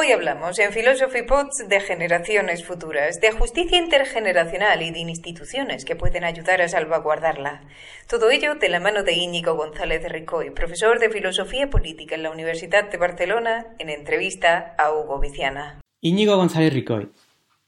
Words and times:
Hoy 0.00 0.12
hablamos 0.12 0.58
en 0.58 0.72
Philosophy 0.72 1.22
Pods 1.22 1.68
de 1.68 1.80
generaciones 1.80 2.64
futuras, 2.64 3.20
de 3.20 3.32
justicia 3.32 3.76
intergeneracional 3.78 4.80
y 4.80 4.90
de 4.90 5.00
instituciones 5.00 5.84
que 5.84 5.96
pueden 5.96 6.24
ayudar 6.24 6.62
a 6.62 6.68
salvaguardarla. 6.68 7.62
Todo 8.08 8.30
ello 8.30 8.54
de 8.54 8.68
la 8.68 8.80
mano 8.80 9.02
de 9.02 9.12
Íñigo 9.12 9.54
González 9.54 10.02
Ricoy, 10.10 10.50
profesor 10.50 10.98
de 10.98 11.10
Filosofía 11.10 11.68
Política 11.68 12.14
en 12.14 12.22
la 12.22 12.30
Universidad 12.30 12.88
de 12.88 12.96
Barcelona, 12.96 13.66
en 13.78 13.90
entrevista 13.90 14.74
a 14.78 14.94
Hugo 14.94 15.18
Viciana. 15.18 15.80
Íñigo 16.00 16.36
González 16.36 16.72
Ricoy, 16.72 17.10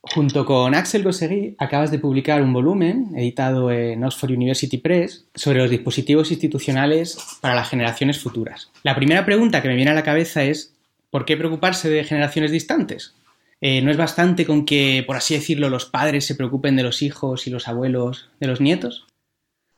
junto 0.01 0.45
con 0.45 0.75
Axel 0.75 1.03
Gosegui 1.03 1.55
acabas 1.57 1.91
de 1.91 1.99
publicar 1.99 2.41
un 2.41 2.53
volumen 2.53 3.11
editado 3.15 3.71
en 3.71 4.03
Oxford 4.03 4.31
University 4.31 4.77
Press 4.77 5.25
sobre 5.35 5.59
los 5.59 5.69
dispositivos 5.69 6.31
institucionales 6.31 7.17
para 7.41 7.55
las 7.55 7.69
generaciones 7.69 8.19
futuras. 8.19 8.71
La 8.83 8.95
primera 8.95 9.25
pregunta 9.25 9.61
que 9.61 9.67
me 9.67 9.75
viene 9.75 9.91
a 9.91 9.95
la 9.95 10.03
cabeza 10.03 10.43
es 10.43 10.73
¿Por 11.11 11.25
qué 11.25 11.35
preocuparse 11.35 11.89
de 11.89 12.05
generaciones 12.05 12.51
distantes? 12.51 13.13
Eh, 13.59 13.81
¿No 13.81 13.91
es 13.91 13.97
bastante 13.97 14.45
con 14.45 14.65
que, 14.65 15.03
por 15.05 15.17
así 15.17 15.35
decirlo, 15.35 15.69
los 15.69 15.85
padres 15.85 16.25
se 16.25 16.35
preocupen 16.35 16.77
de 16.77 16.83
los 16.83 17.01
hijos 17.01 17.45
y 17.45 17.51
los 17.51 17.67
abuelos 17.67 18.31
de 18.39 18.47
los 18.47 18.61
nietos? 18.61 19.05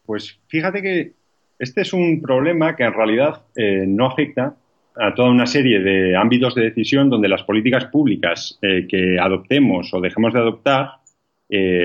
Pues 0.05 0.39
fíjate 0.47 0.81
que 0.81 1.13
este 1.57 1.81
es 1.81 1.91
un 1.91 2.21
problema 2.21 2.75
que 2.75 2.83
en 2.83 2.93
realidad 2.93 3.41
eh, 3.55 3.85
no 3.87 4.05
afecta 4.05 4.55
a 4.95 5.13
toda 5.13 5.29
una 5.29 5.45
serie 5.45 5.79
de 5.79 6.15
ámbitos 6.15 6.55
de 6.55 6.63
decisión 6.63 7.09
donde 7.09 7.27
las 7.27 7.43
políticas 7.43 7.85
públicas 7.85 8.57
eh, 8.61 8.85
que 8.87 9.17
adoptemos 9.19 9.93
o 9.93 10.01
dejemos 10.01 10.33
de 10.33 10.39
adoptar 10.39 10.91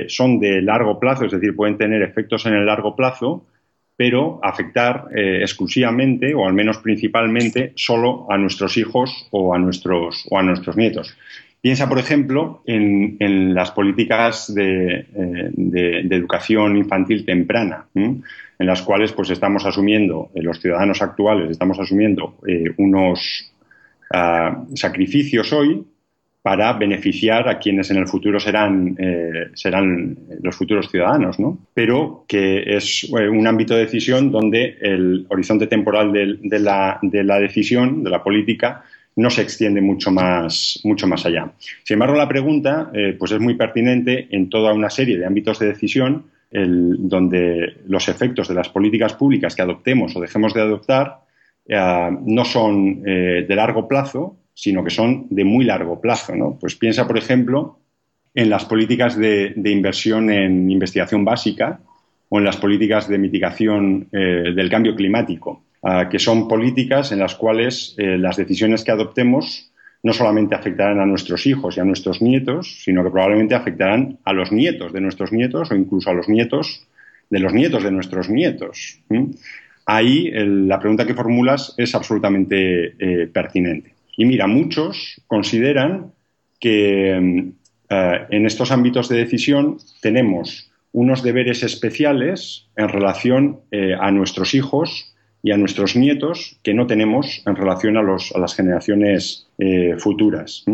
son 0.06 0.40
de 0.40 0.62
largo 0.62 0.98
plazo, 0.98 1.26
es 1.26 1.32
decir, 1.32 1.54
pueden 1.54 1.76
tener 1.76 2.00
efectos 2.00 2.46
en 2.46 2.54
el 2.54 2.64
largo 2.64 2.96
plazo 2.96 3.44
pero 3.98 4.38
afectar 4.44 5.08
eh, 5.12 5.40
exclusivamente 5.40 6.32
o 6.32 6.46
al 6.46 6.52
menos 6.52 6.78
principalmente 6.78 7.72
solo 7.74 8.30
a 8.30 8.38
nuestros 8.38 8.76
hijos 8.76 9.26
o 9.32 9.52
a 9.52 9.58
nuestros, 9.58 10.24
o 10.30 10.38
a 10.38 10.42
nuestros 10.44 10.76
nietos. 10.76 11.16
Piensa, 11.60 11.88
por 11.88 11.98
ejemplo, 11.98 12.62
en, 12.66 13.54
las 13.54 13.72
políticas 13.72 14.54
de, 14.54 15.06
eh, 15.14 16.08
educación 16.10 16.76
infantil 16.76 17.24
temprana, 17.24 17.86
en 17.94 18.22
las 18.58 18.82
cuales 18.82 19.12
pues, 19.12 19.30
estamos 19.30 19.66
asumiendo, 19.66 20.30
eh, 20.34 20.42
los 20.42 20.60
ciudadanos 20.60 21.02
actuales 21.02 21.50
estamos 21.50 21.78
asumiendo 21.80 22.36
unos 22.76 23.52
ah, 24.12 24.64
sacrificios 24.74 25.52
hoy 25.52 25.84
para 26.48 26.72
beneficiar 26.72 27.46
a 27.48 27.58
quienes 27.58 27.90
en 27.90 27.98
el 27.98 28.06
futuro 28.06 28.40
serán, 28.40 28.96
eh, 28.98 29.48
serán 29.52 30.16
los 30.42 30.56
futuros 30.56 30.88
ciudadanos, 30.88 31.38
¿no? 31.38 31.58
Pero 31.74 32.24
que 32.26 32.62
es 32.76 33.04
eh, 33.04 33.28
un 33.28 33.46
ámbito 33.46 33.74
de 33.74 33.80
decisión 33.84 34.30
donde 34.30 34.78
el 34.80 35.26
horizonte 35.28 35.66
temporal 35.66 36.10
de, 36.10 36.58
la, 36.58 36.98
decisión, 37.38 38.02
de 38.02 38.08
la 38.08 38.22
política, 38.22 38.82
no 39.18 39.30
se 39.30 39.42
extiende 39.42 39.80
mucho 39.80 40.10
más, 40.10 40.80
mucho 40.84 41.06
más 41.06 41.24
allá. 41.26 41.52
Sin 41.84 41.94
embargo, 41.94 42.16
la 42.16 42.28
pregunta 42.28 42.90
eh, 42.94 43.14
pues 43.18 43.32
es 43.32 43.40
muy 43.40 43.54
pertinente 43.54 44.28
en 44.30 44.48
toda 44.48 44.72
una 44.72 44.90
serie 44.90 45.18
de 45.18 45.26
ámbitos 45.26 45.58
de 45.58 45.66
decisión 45.66 46.26
donde 46.50 47.76
los 47.88 48.08
efectos 48.08 48.48
de 48.48 48.54
las 48.54 48.70
políticas 48.70 49.12
públicas 49.12 49.54
que 49.54 49.60
adoptemos 49.60 50.16
o 50.16 50.20
dejemos 50.20 50.54
de 50.54 50.62
adoptar 50.62 51.18
no 51.68 52.44
son 52.46 53.02
de 53.02 53.54
largo 53.54 53.86
plazo, 53.86 54.38
sino 54.54 54.82
que 54.82 54.88
son 54.88 55.26
de 55.28 55.44
muy 55.44 55.66
largo 55.66 56.00
plazo. 56.00 56.34
¿no? 56.34 56.56
Pues 56.58 56.74
piensa, 56.74 57.06
por 57.06 57.18
ejemplo, 57.18 57.78
en 58.34 58.50
las 58.50 58.64
políticas 58.64 59.16
de, 59.16 59.52
inversión 59.64 60.30
en 60.30 60.70
investigación 60.70 61.24
básica 61.24 61.80
o 62.28 62.38
en 62.38 62.44
las 62.44 62.56
políticas 62.56 63.08
de 63.08 63.18
mitigación 63.18 64.08
eh, 64.12 64.52
del 64.54 64.70
cambio 64.70 64.94
climático, 64.94 65.62
ah, 65.82 66.08
que 66.08 66.18
son 66.18 66.48
políticas 66.48 67.12
en 67.12 67.20
las 67.20 67.34
cuales 67.34 67.94
eh, 67.98 68.18
las 68.18 68.36
decisiones 68.36 68.84
que 68.84 68.92
adoptemos 68.92 69.70
no 70.02 70.12
solamente 70.12 70.54
afectarán 70.54 71.00
a 71.00 71.06
nuestros 71.06 71.46
hijos 71.46 71.76
y 71.76 71.80
a 71.80 71.84
nuestros 71.84 72.22
nietos, 72.22 72.82
sino 72.84 73.02
que 73.02 73.10
probablemente 73.10 73.54
afectarán 73.54 74.18
a 74.24 74.32
los 74.32 74.52
nietos 74.52 74.92
de 74.92 75.00
nuestros 75.00 75.32
nietos 75.32 75.70
o 75.70 75.74
incluso 75.74 76.10
a 76.10 76.14
los 76.14 76.28
nietos 76.28 76.86
de 77.30 77.40
los 77.40 77.52
nietos 77.52 77.82
de 77.82 77.90
nuestros 77.90 78.28
nietos. 78.28 79.00
Ahí 79.86 80.30
la 80.32 80.78
pregunta 80.78 81.06
que 81.06 81.14
formulas 81.14 81.74
es 81.76 81.94
absolutamente 81.94 82.94
eh, 82.98 83.26
pertinente. 83.26 83.94
Y 84.16 84.24
mira, 84.24 84.46
muchos 84.46 85.22
consideran 85.26 86.12
que 86.60 87.18
mm, 87.18 87.48
eh, 87.90 88.26
en 88.30 88.46
estos 88.46 88.70
ámbitos 88.70 89.08
de 89.08 89.16
decisión 89.16 89.78
tenemos 90.00 90.70
unos 90.92 91.22
deberes 91.22 91.62
especiales 91.62 92.66
en 92.76 92.88
relación 92.88 93.60
eh, 93.70 93.94
a 93.98 94.10
nuestros 94.10 94.54
hijos 94.54 95.14
y 95.42 95.52
a 95.52 95.56
nuestros 95.56 95.96
nietos 95.96 96.58
que 96.62 96.74
no 96.74 96.86
tenemos 96.86 97.42
en 97.46 97.56
relación 97.56 97.96
a, 97.96 98.02
las 98.02 98.54
generaciones 98.54 99.46
eh, 99.58 99.94
futuras. 99.98 100.64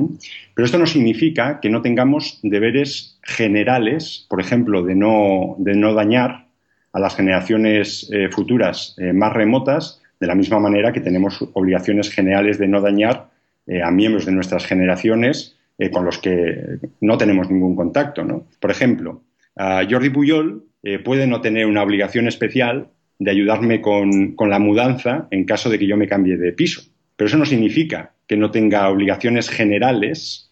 Pero 0.55 0.65
esto 0.65 0.79
no 0.79 0.87
significa 0.87 1.61
que 1.61 1.69
no 1.71 1.83
tengamos 1.83 2.39
deberes 2.43 3.19
generales, 3.23 4.27
por 4.29 4.41
ejemplo, 4.41 4.83
de 4.83 4.95
no, 4.95 5.57
de 5.59 5.75
no 5.75 5.93
dañar 5.95 6.47
a 6.93 7.01
las 7.01 7.17
generaciones 7.17 8.09
futuras 8.31 8.95
más 9.13 9.33
remotas, 9.33 10.01
de 10.21 10.27
la 10.27 10.35
misma 10.35 10.59
manera 10.59 10.93
que 10.93 11.01
tenemos 11.01 11.45
obligaciones 11.53 12.11
generales 12.11 12.59
de 12.59 12.69
no 12.69 12.81
dañar 12.81 13.29
eh, 13.67 13.83
a 13.83 13.91
miembros 13.91 14.27
de 14.27 14.33
nuestras 14.33 14.67
generaciones 14.67 15.57
eh, 15.79 15.91
con 15.91 16.05
los 16.05 16.19
que 16.19 16.79
no 17.01 17.19
tenemos 17.19 17.51
ningún 17.51 17.77
contacto. 17.77 18.47
Por 18.61 18.71
ejemplo, 18.71 19.23
Jordi 19.57 20.11
Puyol 20.11 20.65
eh, 20.83 20.99
puede 20.99 21.27
no 21.27 21.41
tener 21.41 21.67
una 21.67 21.83
obligación 21.83 22.27
especial 22.29 22.89
de 23.19 23.31
ayudarme 23.31 23.81
con, 23.81 24.35
la 24.39 24.59
mudanza 24.59 25.29
en 25.31 25.45
caso 25.45 25.71
de 25.71 25.79
que 25.79 25.87
yo 25.87 25.97
me 25.97 26.09
cambie 26.09 26.37
de 26.37 26.53
piso. 26.53 26.83
Pero 27.17 27.29
eso 27.29 27.39
no 27.39 27.47
significa 27.47 28.13
que 28.27 28.37
no 28.37 28.51
tenga 28.51 28.89
obligaciones 28.89 29.49
generales, 29.49 30.51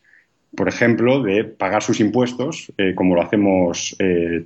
por 0.56 0.68
ejemplo, 0.68 1.22
de 1.22 1.44
pagar 1.44 1.82
sus 1.82 2.00
impuestos 2.00 2.72
como 2.94 3.14
lo 3.16 3.22
hacemos 3.22 3.96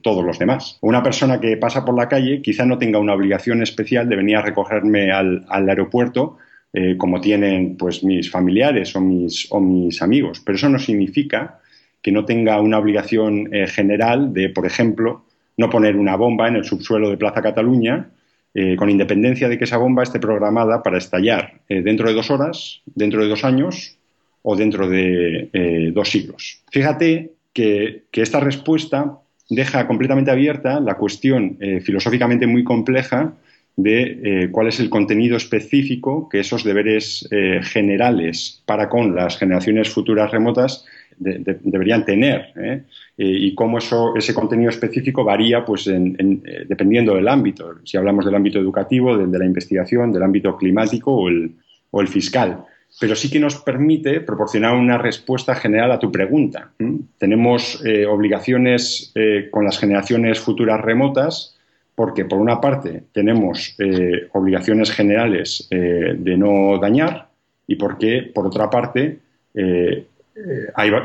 todos 0.02 0.24
los 0.24 0.38
demás. 0.38 0.78
Una 0.80 1.02
persona 1.02 1.40
que 1.40 1.56
pasa 1.56 1.84
por 1.84 1.96
la 1.96 2.08
calle 2.08 2.40
quizá 2.40 2.64
no 2.64 2.78
tenga 2.78 2.98
una 2.98 3.14
obligación 3.14 3.62
especial 3.62 4.08
de 4.08 4.16
venir 4.16 4.36
a 4.36 4.42
recogerme 4.42 5.10
al 5.10 5.68
aeropuerto 5.68 6.38
eh, 6.78 6.98
como 6.98 7.22
tienen 7.22 7.78
pues 7.78 8.04
mis 8.04 8.30
familiares 8.30 8.94
o 8.96 9.00
mis, 9.00 9.46
o 9.50 9.60
mis 9.60 10.02
amigos. 10.02 10.42
Pero 10.44 10.56
eso 10.56 10.68
no 10.68 10.78
significa 10.78 11.58
que 12.02 12.12
no 12.12 12.26
tenga 12.26 12.60
una 12.60 12.78
obligación 12.78 13.48
eh, 13.54 13.66
general 13.66 14.34
de, 14.34 14.50
por 14.50 14.66
ejemplo, 14.66 15.24
no 15.56 15.70
poner 15.70 15.96
una 15.96 16.16
bomba 16.16 16.48
en 16.48 16.56
el 16.56 16.64
subsuelo 16.64 17.10
de 17.10 17.16
Plaza 17.16 17.42
Cataluña, 17.42 18.10
eh, 18.54 18.76
con 18.76 18.90
independencia 18.90 19.48
de 19.48 19.58
que 19.58 19.64
esa 19.64 19.76
bomba 19.76 20.02
esté 20.02 20.18
programada 20.18 20.82
para 20.82 20.98
estallar 20.98 21.60
dentro 21.68 22.08
de 22.08 22.14
dos 22.14 22.30
horas, 22.30 22.80
dentro 22.86 23.22
de 23.22 23.28
dos 23.28 23.44
años 23.44 23.96
o 24.42 24.56
dentro 24.56 24.88
de 24.88 25.90
dos 25.92 26.08
siglos. 26.08 26.62
Fíjate 26.70 27.32
que, 27.52 28.04
esta 28.12 28.40
respuesta 28.40 29.18
deja 29.50 29.86
completamente 29.86 30.30
abierta 30.30 30.80
la 30.80 30.94
cuestión 30.94 31.58
filosóficamente 31.82 32.46
muy 32.46 32.64
compleja 32.64 33.34
de 33.76 34.20
eh, 34.24 34.48
cuál 34.50 34.68
es 34.68 34.80
el 34.80 34.88
contenido 34.88 35.36
específico 35.36 36.28
que 36.28 36.40
esos 36.40 36.64
deberes 36.64 37.28
eh, 37.30 37.60
generales 37.62 38.62
para 38.64 38.88
con 38.88 39.14
las 39.14 39.36
generaciones 39.36 39.90
futuras 39.90 40.30
remotas 40.30 40.86
deberían 41.18 42.04
tener 42.04 42.52
¿eh? 42.56 42.82
y 43.16 43.54
cómo 43.54 43.78
eso, 43.78 44.14
ese 44.16 44.34
contenido 44.34 44.70
específico 44.70 45.24
varía 45.24 45.64
pues, 45.64 45.84
dependiendo 45.84 47.14
del 47.14 47.28
ámbito. 47.28 47.74
Si 47.84 47.96
hablamos 47.96 48.24
del 48.24 48.34
ámbito 48.34 48.58
educativo, 48.58 49.16
del 49.16 49.30
de 49.30 49.38
la 49.38 49.46
investigación, 49.46 50.12
del 50.12 50.22
ámbito 50.22 50.56
climático 50.56 51.12
o 51.12 51.28
el, 51.28 51.54
o 51.90 52.00
el 52.00 52.08
fiscal. 52.08 52.64
Pero 53.00 53.14
sí 53.14 53.30
que 53.30 53.40
nos 53.40 53.56
permite 53.56 54.20
proporcionar 54.20 54.74
una 54.74 54.96
respuesta 54.98 55.54
general 55.54 55.92
a 55.92 55.98
tu 55.98 56.10
pregunta. 56.10 56.70
Tenemos 57.18 57.82
obligaciones 58.08 59.12
con 59.50 59.64
las 59.64 59.78
generaciones 59.78 60.40
futuras 60.40 60.80
remotas 60.80 61.56
porque 61.96 62.26
por 62.26 62.38
una 62.38 62.60
parte 62.60 63.04
tenemos 63.10 63.74
eh, 63.78 64.28
obligaciones 64.34 64.92
generales 64.92 65.66
eh, 65.70 66.14
de 66.16 66.36
no 66.36 66.78
dañar 66.78 67.30
y 67.66 67.74
porque 67.74 68.30
por 68.32 68.46
otra 68.46 68.70
parte 68.70 69.18
eh, 69.54 70.06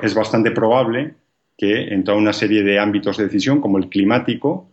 es 0.01 0.13
bastante 0.13 0.51
probable 0.51 1.13
que 1.57 1.93
en 1.93 2.03
toda 2.03 2.17
una 2.17 2.33
serie 2.33 2.63
de 2.63 2.79
ámbitos 2.79 3.17
de 3.17 3.25
decisión 3.25 3.61
como 3.61 3.77
el 3.77 3.87
climático, 3.87 4.67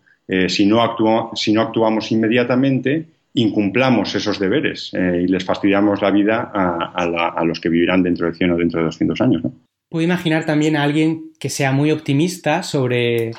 si 0.49 0.67
no, 0.67 1.31
si, 1.35 1.53
no 1.53 1.63
actuamos 1.63 2.13
inmediatamente, 2.13 3.07
incumplamos 3.35 4.15
esos 4.15 4.39
deberes 4.39 4.93
y 4.93 5.27
les 5.27 5.45
fastidiamos 5.45 6.03
la 6.03 6.11
vida 6.11 6.51
a, 6.53 7.45
los 7.45 7.61
que 7.61 7.69
vivirán 7.69 8.03
dentro 8.03 8.27
de 8.27 8.35
100 8.35 8.51
o 8.51 8.57
dentro 8.57 8.81
de 8.81 8.87
200 8.87 9.21
años. 9.21 9.43
Puedo 9.89 10.05
imaginar 10.05 10.45
también 10.45 10.77
a 10.77 10.83
alguien 10.83 11.33
que 11.39 11.49
sea 11.49 11.73
muy 11.73 11.91
optimista 11.91 12.63
sobre 12.63 13.33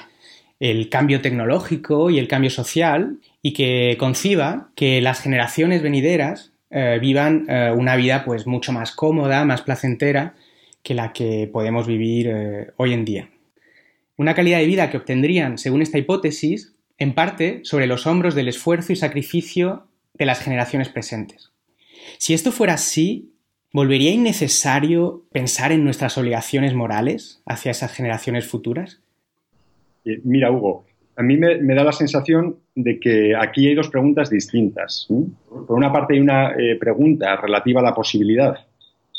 el 0.60 0.90
cambio 0.90 1.22
tecnológico 1.22 2.10
y 2.10 2.20
el 2.20 2.28
cambio 2.28 2.50
social 2.50 3.18
y 3.42 3.54
que 3.54 3.96
conciba 4.00 4.70
que 4.76 5.02
las 5.02 5.22
generaciones 5.22 5.82
venideras 5.82 6.52
eh, 6.70 7.00
vivan 7.02 7.46
eh, 7.48 7.72
una 7.76 7.96
vida 7.96 8.24
pues 8.26 8.46
mucho 8.46 8.72
más 8.72 8.92
cómoda, 8.92 9.46
más 9.46 9.62
placentera 9.62 10.34
que 10.84 10.94
la 10.94 11.14
que 11.14 11.50
podemos 11.52 11.88
vivir 11.88 12.28
eh, 12.28 12.68
hoy 12.78 12.94
en 12.94 13.06
día. 13.06 13.30
Una 14.18 14.34
calidad 14.34 14.60
de 14.60 14.66
vida 14.66 14.90
que 14.90 14.98
obtendrían, 14.98 15.58
según 15.58 15.82
esta 15.82 15.98
hipótesis, 15.98 16.76
en 16.98 17.14
parte 17.14 17.62
sobre 17.64 17.88
los 17.88 18.06
hombros 18.06 18.36
del 18.36 18.50
esfuerzo 18.50 18.92
y 18.92 18.96
sacrificio 18.98 19.88
de 20.14 20.26
las 20.26 20.42
generaciones 20.42 20.90
presentes. 20.90 21.52
Si 22.18 22.34
esto 22.34 22.52
fuera 22.52 22.74
así, 22.74 23.32
¿volvería 23.72 24.12
innecesario 24.12 25.26
pensar 25.32 25.72
en 25.72 25.84
nuestras 25.84 26.18
obligaciones 26.18 26.74
morales 26.74 27.42
hacia 27.46 27.72
esas 27.72 27.94
generaciones 27.94 28.48
futuras? 28.48 29.02
Eh, 30.06 30.20
mira, 30.24 30.52
Hugo, 30.52 30.86
a 31.16 31.24
mí 31.24 31.38
me, 31.38 31.76
da 31.76 31.84
la 31.84 31.92
sensación 31.92 32.58
de 32.76 33.00
que 33.00 33.36
aquí 33.36 33.68
hay 33.68 33.76
dos 33.76 33.90
preguntas 33.90 34.30
distintas. 34.30 35.08
Por 35.50 35.78
una 35.78 35.92
parte 35.92 36.14
hay 36.14 36.20
una 36.20 36.52
eh, 36.52 36.78
pregunta 36.80 37.36
relativa 37.36 37.82
a 37.82 37.84
la 37.84 37.94
posibilidad 37.94 38.58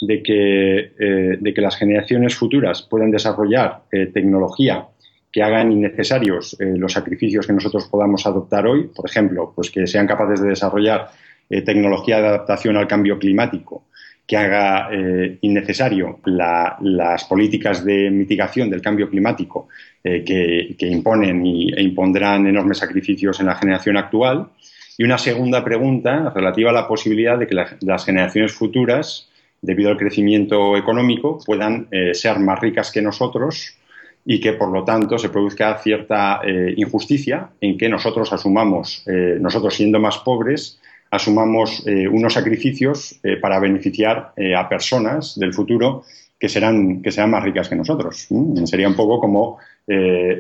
de 0.01 0.23
que, 0.23 0.79
eh, 0.99 1.37
de 1.41 1.55
que 1.55 1.61
las 1.61 1.77
generaciones 1.77 2.35
futuras 2.35 2.83
puedan 2.83 3.11
desarrollar 3.11 3.83
tecnología 4.13 4.87
que 5.33 5.43
hagan 5.43 5.71
innecesarios 5.71 6.57
los 6.59 6.93
sacrificios 6.93 7.47
que 7.47 7.53
nosotros 7.53 7.87
podamos 7.89 8.27
adoptar 8.27 8.67
hoy, 8.67 8.91
por 8.95 9.09
ejemplo, 9.09 9.53
pues 9.55 9.71
que 9.71 9.87
sean 9.87 10.07
capaces 10.07 10.41
de 10.43 10.49
desarrollar 10.49 11.09
tecnología 11.49 12.21
de 12.21 12.29
adaptación 12.29 12.77
al 12.77 12.89
cambio 12.89 13.19
climático 13.19 13.85
que 14.31 14.37
haga 14.37 14.89
eh, 14.93 15.39
innecesario 15.41 16.21
las 16.27 17.25
políticas 17.25 17.85
de 17.85 18.13
mitigación 18.13 18.71
del 18.71 18.81
cambio 18.81 19.11
climático 19.11 19.67
eh, 20.05 20.23
que, 20.25 20.87
imponen 20.87 21.45
y, 21.45 21.73
e 21.73 21.83
impondrán 21.83 22.47
enormes 22.47 22.79
sacrificios 22.79 23.41
en 23.41 23.47
la 23.47 23.57
generación 23.57 23.97
actual. 23.97 24.51
Y 24.97 25.03
una 25.03 25.19
segunda 25.19 25.65
pregunta 25.65 26.33
relativa 26.33 26.71
a 26.71 26.73
la 26.73 26.87
posibilidad 26.87 27.37
de 27.37 27.49
que 27.49 27.57
las 27.81 28.05
generaciones 28.05 28.53
futuras, 28.53 29.29
debido 29.63 29.91
al 29.91 29.97
crecimiento 29.97 30.77
económico, 30.77 31.39
puedan 31.45 31.89
eh, 31.91 32.15
ser 32.15 32.39
más 32.39 32.61
ricas 32.61 32.91
que 32.91 33.03
nosotros 33.03 33.77
y 34.25 34.41
que 34.41 34.53
por 34.53 34.71
lo 34.71 34.85
tanto 34.85 35.19
se 35.19 35.31
produzca 35.31 35.79
cierta 35.79 36.43
injusticia 36.77 37.49
en 37.59 37.79
que 37.79 37.89
nosotros 37.89 38.31
asumamos, 38.35 39.03
nosotros 39.07 39.75
siendo 39.75 39.99
más 39.99 40.19
pobres, 40.19 40.79
asumamos 41.11 41.85
eh, 41.87 42.07
unos 42.09 42.35
sacrificios 42.35 43.19
eh, 43.23 43.37
para 43.37 43.59
beneficiar 43.59 44.33
eh, 44.37 44.55
a 44.55 44.69
personas 44.69 45.39
del 45.39 45.53
futuro 45.53 46.05
que 46.39 46.49
serán, 46.49 47.03
que 47.03 47.11
más 47.27 47.45
ricas 47.45 47.69
que 47.69 47.77
nosotros. 47.77 48.29
Sería 48.65 48.89
un 48.89 48.97
poco 48.97 49.21
como, 49.21 49.59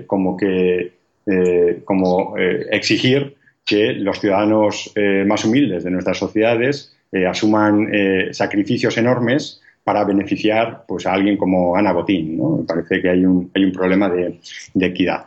como, 0.07 0.35
que, 0.35 0.93
como 1.85 2.39
exigir 2.39 3.37
que 3.67 3.93
los 3.93 4.19
ciudadanos 4.19 4.95
más 5.27 5.45
humildes 5.45 5.85
de 5.85 5.91
nuestras 5.91 6.17
sociedades 6.17 6.97
asuman 7.13 7.89
sacrificios 8.33 8.97
enormes 8.97 9.61
para 9.83 10.05
beneficiar 10.05 10.85
pues, 10.87 11.07
a 11.07 11.13
alguien 11.13 11.37
como 11.37 11.75
Ana 11.77 11.93
Botín. 11.93 12.37
¿no? 12.37 12.59
Me 12.59 12.65
parece 12.65 13.03
que 13.03 13.11
hay 13.11 13.25
un, 13.25 13.51
hay 13.55 13.65
un 13.65 13.73
problema 13.73 14.09
de, 14.09 14.39
equidad. 14.81 15.27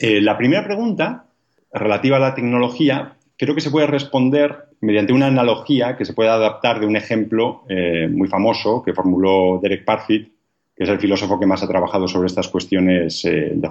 la 0.00 0.36
primera 0.36 0.64
pregunta, 0.64 1.26
relativa 1.72 2.16
a 2.16 2.20
la 2.20 2.34
tecnología, 2.34 3.14
creo 3.36 3.54
que 3.54 3.60
se 3.60 3.70
puede 3.70 3.86
responder 3.86 4.68
mediante 4.80 5.12
una 5.12 5.26
analogía 5.26 5.96
que 5.96 6.04
se 6.04 6.12
puede 6.12 6.30
adaptar 6.30 6.80
de 6.80 6.86
un 6.86 6.96
ejemplo 6.96 7.64
eh, 7.68 8.08
muy 8.08 8.28
famoso 8.28 8.82
que 8.82 8.94
formuló 8.94 9.58
Derek 9.62 9.84
Parfit, 9.84 10.32
que 10.76 10.84
es 10.84 10.90
el 10.90 11.00
filósofo 11.00 11.38
que 11.38 11.46
más 11.46 11.62
ha 11.62 11.68
trabajado 11.68 12.06
sobre 12.06 12.26
estas 12.26 12.48
cuestiones 12.48 13.24
eh, 13.24 13.52
de, 13.54 13.68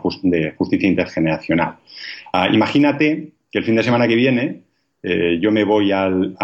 justicia 0.57 0.89
intergeneracional. 0.89 1.75
Ah, 2.33 2.49
imagínate 2.51 3.29
que 3.49 3.59
el 3.59 3.65
fin 3.65 3.75
de 3.75 3.83
semana 3.83 4.07
que 4.07 4.15
viene 4.15 4.61
eh, 5.03 5.39
yo 5.41 5.51
me 5.51 5.63
voy 5.63 5.91
al, 5.91 6.35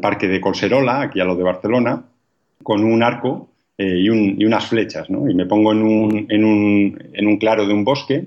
parque 0.00 0.28
de 0.28 0.40
Colserola, 0.40 1.02
aquí 1.02 1.20
a 1.20 1.24
lo 1.24 1.36
de 1.36 1.42
Barcelona, 1.42 2.04
con 2.62 2.84
un 2.84 3.02
arco 3.02 3.50
y, 3.78 4.08
unas 4.08 4.66
flechas, 4.66 5.10
¿no? 5.10 5.28
y 5.28 5.34
me 5.34 5.44
pongo 5.44 5.72
en 5.72 5.82
un, 5.82 6.28
en 6.30 7.26
un 7.26 7.36
claro 7.36 7.66
de 7.66 7.74
un 7.74 7.84
bosque 7.84 8.26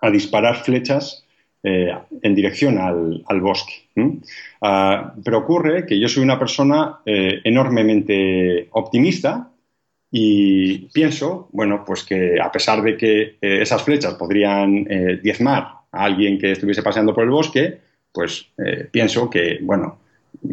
a 0.00 0.10
disparar 0.10 0.56
flechas 0.56 1.26
eh, 1.60 1.92
en 2.22 2.34
dirección 2.36 2.78
al, 2.78 3.40
bosque. 3.40 3.88
Ah, 4.62 5.12
pero 5.24 5.38
ocurre 5.38 5.84
que 5.86 5.98
yo 5.98 6.08
soy 6.08 6.22
una 6.22 6.38
persona 6.38 7.00
eh, 7.04 7.40
enormemente 7.42 8.68
optimista 8.70 9.50
y 10.10 10.86
pienso, 10.92 11.48
bueno, 11.52 11.82
pues 11.84 12.04
que 12.04 12.40
a 12.40 12.52
pesar 12.52 12.80
de 12.80 12.96
que 12.96 13.20
eh, 13.22 13.60
esas 13.60 13.82
flechas 13.82 14.14
podrían 14.14 14.84
diezmar 15.20 15.64
a 15.90 16.04
alguien 16.04 16.38
que 16.38 16.52
estuviese 16.52 16.82
paseando 16.82 17.12
por 17.12 17.24
el 17.24 17.30
bosque, 17.30 17.80
pues 18.18 18.48
pienso 18.90 19.30
que, 19.30 19.58
bueno, 19.62 20.00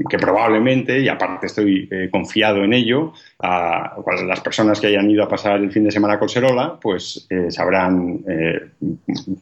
que 0.08 0.20
probablemente, 0.20 1.00
y 1.00 1.08
aparte 1.08 1.48
estoy 1.48 1.90
confiado 2.12 2.64
en 2.64 2.74
ello, 2.74 3.14
a, 3.40 3.96
las 4.28 4.42
personas 4.42 4.80
que 4.80 4.88
hayan 4.88 5.10
ido 5.10 5.24
a 5.24 5.28
pasar 5.28 5.60
el 5.62 5.72
fin 5.72 5.84
de 5.84 5.92
semana 5.92 6.20
con 6.20 6.30
Serola, 6.30 6.78
pues 6.80 7.28
se 7.28 7.62
habrán 7.62 8.24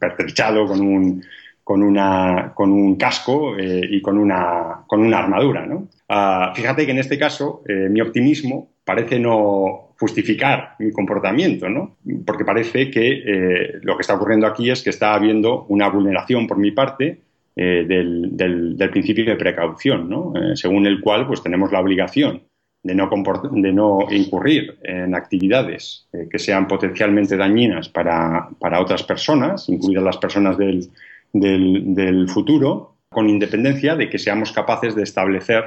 pertrechado 0.00 0.66
con 0.66 0.80
un, 0.80 1.22
con, 1.64 1.82
una, 1.82 2.52
con 2.54 2.70
un 2.70 2.96
casco 2.96 3.56
eh, 3.58 3.88
y 3.90 4.00
con 4.02 4.18
una, 4.18 4.84
con 4.86 5.00
una 5.00 5.18
armadura. 5.18 5.66
¿no? 5.66 5.88
Ah, 6.08 6.52
fíjate 6.54 6.84
que 6.84 6.92
en 6.92 6.98
este 6.98 7.18
caso 7.18 7.62
eh, 7.66 7.88
mi 7.90 8.02
optimismo 8.02 8.68
parece 8.84 9.18
no 9.18 9.94
justificar 9.98 10.76
mi 10.78 10.92
comportamiento, 10.92 11.68
¿no? 11.70 11.96
porque 12.26 12.44
parece 12.44 12.90
que 12.90 13.22
eh, 13.24 13.72
lo 13.82 13.96
que 13.96 14.02
está 14.02 14.14
ocurriendo 14.14 14.46
aquí 14.46 14.70
es 14.70 14.82
que 14.82 14.90
está 14.90 15.14
habiendo 15.14 15.64
una 15.68 15.88
vulneración 15.88 16.46
por 16.46 16.58
mi 16.58 16.70
parte 16.70 17.22
del, 17.56 18.36
del, 18.36 18.90
principio 18.90 19.24
de 19.24 19.36
precaución, 19.36 20.08
¿no? 20.08 20.32
según 20.54 20.86
el 20.86 21.00
cual 21.00 21.26
pues, 21.26 21.40
tenemos 21.40 21.70
la 21.70 21.80
obligación 21.80 22.42
de 22.82 22.94
no, 22.94 23.08
de 23.52 23.72
no 23.72 23.98
incurrir 24.10 24.78
en 24.82 25.14
actividades 25.14 26.08
que 26.30 26.38
sean 26.38 26.66
potencialmente 26.66 27.36
dañinas 27.36 27.88
para, 27.88 28.48
para 28.58 28.80
otras 28.80 29.04
personas, 29.04 29.68
incluidas 29.68 30.04
las 30.04 30.18
personas 30.18 30.58
del, 30.58 30.90
del, 31.34 32.28
futuro, 32.28 32.96
con 33.08 33.28
independencia 33.28 33.96
de 33.96 34.08
que 34.08 34.18
seamos 34.18 34.52
capaces 34.52 34.94
de 34.94 35.02
establecer 35.02 35.64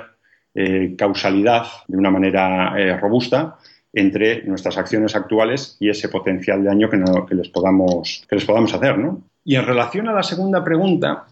eh, 0.56 0.96
causalidad 0.98 1.68
de 1.88 1.98
una 1.98 2.10
manera 2.10 2.74
eh, 2.78 2.98
robusta 2.98 3.58
entre 3.94 4.44
nuestras 4.44 4.78
acciones 4.78 5.16
actuales 5.16 5.78
y 5.80 5.90
ese 5.90 6.10
potencial 6.10 6.64
daño 6.64 6.90
que, 6.90 6.98
les, 7.36 7.50
podamos, 7.50 8.26
que 8.30 8.36
les 8.36 8.46
podamos 8.46 8.74
hacer. 8.74 8.98
¿no? 8.98 9.24
Y 9.44 9.56
en 9.56 9.66
relación 9.66 10.08
a 10.08 10.14
la 10.14 10.24
segunda 10.24 10.64
pregunta, 10.64 11.26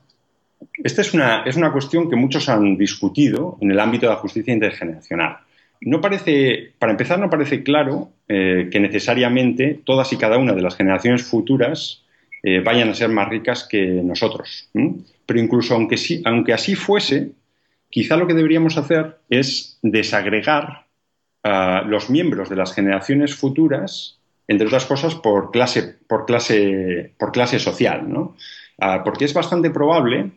esta 0.83 1.01
es 1.01 1.13
una, 1.13 1.43
es 1.43 1.55
una 1.55 1.71
cuestión 1.71 2.09
que 2.09 2.15
muchos 2.15 2.49
han 2.49 2.77
discutido 2.77 3.57
en 3.61 3.71
el 3.71 3.79
ámbito 3.79 4.05
de 4.05 4.13
la 4.13 4.19
justicia 4.19 4.53
intergeneracional. 4.53 5.37
No 5.81 6.01
parece, 6.01 6.73
para 6.79 6.91
empezar, 6.91 7.19
no 7.19 7.29
parece 7.29 7.63
claro 7.63 8.11
eh, 8.27 8.69
que 8.71 8.79
necesariamente 8.79 9.81
todas 9.83 10.11
y 10.13 10.17
cada 10.17 10.37
una 10.37 10.53
de 10.53 10.61
las 10.61 10.75
generaciones 10.75 11.23
futuras 11.23 12.03
eh, 12.43 12.59
vayan 12.59 12.89
a 12.89 12.93
ser 12.93 13.09
más 13.09 13.29
ricas 13.29 13.67
que 13.69 13.85
nosotros. 13.85 14.69
Pero 15.25 15.39
incluso 15.39 15.75
aunque, 15.75 15.97
sí, 15.97 16.21
aunque 16.25 16.53
así 16.53 16.75
fuese, 16.75 17.31
quizá 17.89 18.17
lo 18.17 18.27
que 18.27 18.33
deberíamos 18.33 18.77
hacer 18.77 19.17
es 19.29 19.79
desagregar 19.81 20.85
a 21.43 21.83
los 21.83 22.09
miembros 22.09 22.49
de 22.49 22.55
las 22.55 22.73
generaciones 22.73 23.35
futuras, 23.35 24.19
entre 24.47 24.67
otras 24.67 24.85
cosas, 24.85 25.15
por 25.15 25.51
clase, 25.51 25.95
por 26.07 26.25
clase, 26.25 27.13
por 27.17 27.31
clase 27.31 27.59
social. 27.59 28.07
Ah, 28.79 29.03
porque 29.03 29.25
es 29.25 29.33
bastante 29.33 29.69
probable 29.69 30.31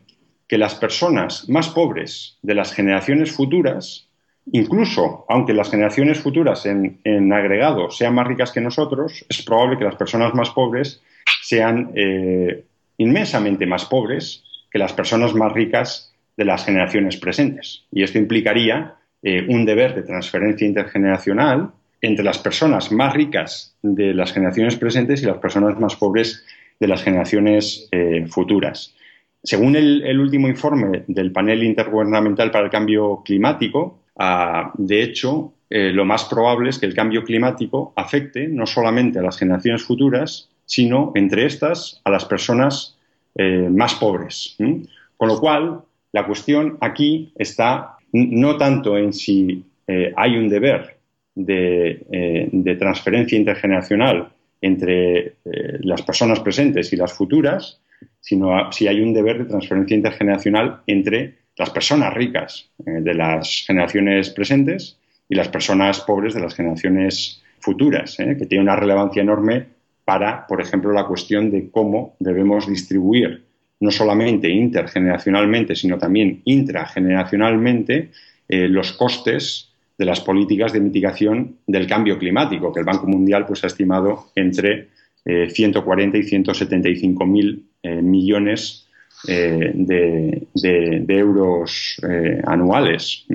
que 0.49 0.57
las 0.57 0.75
personas 0.75 1.47
más 1.47 1.69
pobres 1.69 2.37
de 2.41 2.55
las 2.55 2.73
generaciones 2.73 3.31
futuras, 3.31 4.07
incluso 4.51 5.23
aunque 5.29 5.53
las 5.53 5.69
generaciones 5.69 6.19
futuras 6.19 6.65
en, 6.65 7.31
agregado 7.31 7.91
sean 7.91 8.15
más 8.15 8.27
ricas 8.27 8.51
que 8.51 8.59
nosotros, 8.59 9.23
es 9.29 9.43
probable 9.43 9.77
que 9.77 9.85
las 9.85 9.95
personas 9.95 10.33
más 10.33 10.49
pobres 10.49 11.01
sean 11.43 11.91
eh, 11.93 12.65
inmensamente 12.97 13.67
más 13.67 13.85
pobres 13.85 14.43
que 14.71 14.79
las 14.79 14.91
personas 14.91 15.35
más 15.35 15.53
ricas 15.53 16.11
de 16.35 16.45
las 16.45 16.65
generaciones 16.65 17.17
presentes. 17.17 17.83
Y 17.91 18.01
esto 18.01 18.17
implicaría 18.17 18.95
eh, 19.21 19.45
un 19.47 19.65
deber 19.65 19.93
de 19.93 20.01
transferencia 20.01 20.65
intergeneracional 20.65 21.71
entre 22.01 22.25
las 22.25 22.39
personas 22.39 22.91
más 22.91 23.13
ricas 23.13 23.75
de 23.83 24.15
las 24.15 24.33
generaciones 24.33 24.77
presentes 24.77 25.21
y 25.21 25.25
las 25.25 25.37
personas 25.37 25.79
más 25.79 25.95
pobres 25.95 26.43
de 26.79 26.87
las 26.87 27.03
generaciones 27.03 27.87
eh, 27.91 28.25
futuras. 28.27 28.95
Según 29.43 29.75
el, 29.75 30.19
último 30.19 30.47
informe 30.47 31.03
del 31.07 31.31
panel 31.31 31.63
intergubernamental 31.63 32.51
para 32.51 32.65
el 32.65 32.71
cambio 32.71 33.21
climático, 33.23 33.99
ah, 34.17 34.71
de 34.77 35.01
hecho, 35.01 35.53
lo 35.69 36.03
más 36.03 36.25
probable 36.25 36.71
es 36.71 36.79
que 36.79 36.87
el 36.87 36.95
cambio 36.95 37.23
climático 37.23 37.93
afecte 37.95 38.47
no 38.47 38.65
solamente 38.65 39.19
a 39.19 39.21
las 39.21 39.37
generaciones 39.37 39.83
futuras, 39.83 40.49
sino 40.69 41.11
entre 41.15 41.45
estas 41.45 41.99
a 42.03 42.11
las 42.11 42.25
personas 42.25 42.95
eh, 43.35 43.69
más 43.71 43.95
pobres. 43.95 44.55
Con 45.17 45.27
lo 45.27 45.39
cual, 45.39 45.81
la 46.11 46.25
cuestión 46.25 46.77
aquí 46.81 47.31
está 47.35 47.97
no 48.11 48.57
tanto 48.57 48.97
en 48.97 49.13
si 49.13 49.63
eh, 49.87 50.13
hay 50.15 50.37
un 50.37 50.49
deber 50.49 50.97
de, 51.33 52.05
eh, 52.11 52.75
transferencia 52.77 53.37
intergeneracional 53.37 54.29
entre 54.61 55.35
las 55.81 56.01
personas 56.01 56.41
presentes 56.41 56.91
y 56.91 56.97
las 56.97 57.13
futuras, 57.13 57.79
sino 58.21 58.71
si 58.71 58.87
hay 58.87 59.01
un 59.01 59.13
deber 59.13 59.39
de 59.39 59.45
transferencia 59.45 59.95
intergeneracional 59.95 60.81
entre 60.87 61.39
las 61.57 61.69
personas 61.71 62.13
ricas 62.13 62.69
de 62.77 63.13
las 63.13 63.63
generaciones 63.67 64.29
presentes 64.29 64.97
y 65.27 65.35
las 65.35 65.49
personas 65.49 66.01
pobres 66.01 66.33
de 66.33 66.41
las 66.41 66.55
generaciones 66.55 67.43
futuras, 67.59 68.15
que 68.17 68.45
tiene 68.45 68.63
una 68.63 68.75
relevancia 68.75 69.21
enorme 69.21 69.65
para, 70.05 70.47
por 70.47 70.61
ejemplo, 70.61 70.91
la 70.91 71.05
cuestión 71.05 71.51
de 71.51 71.69
cómo 71.69 72.15
debemos 72.19 72.67
distribuir 72.67 73.43
no 73.79 73.91
solamente 73.91 74.49
intergeneracionalmente, 74.49 75.75
sino 75.75 75.97
también 75.97 76.41
intrageneracionalmente 76.45 78.09
eh, 78.47 78.67
los 78.67 78.93
costes 78.93 79.69
de 79.97 80.05
las 80.05 80.21
políticas 80.21 80.73
de 80.73 80.79
mitigación 80.79 81.57
del 81.67 81.87
cambio 81.87 82.17
climático, 82.17 82.73
que 82.73 82.79
el 82.79 82.85
Banco 82.85 83.07
Mundial 83.07 83.45
pues, 83.45 83.63
ha 83.63 83.67
estimado 83.67 84.31
entre 84.35 84.89
140 85.49 86.17
y 86.17 86.23
175 86.23 87.25
mil 87.25 87.65
millones 87.83 88.89
eh, 89.27 89.73
de, 89.75 91.05
euros 91.09 91.99
eh, 92.07 92.41
anuales. 92.45 93.25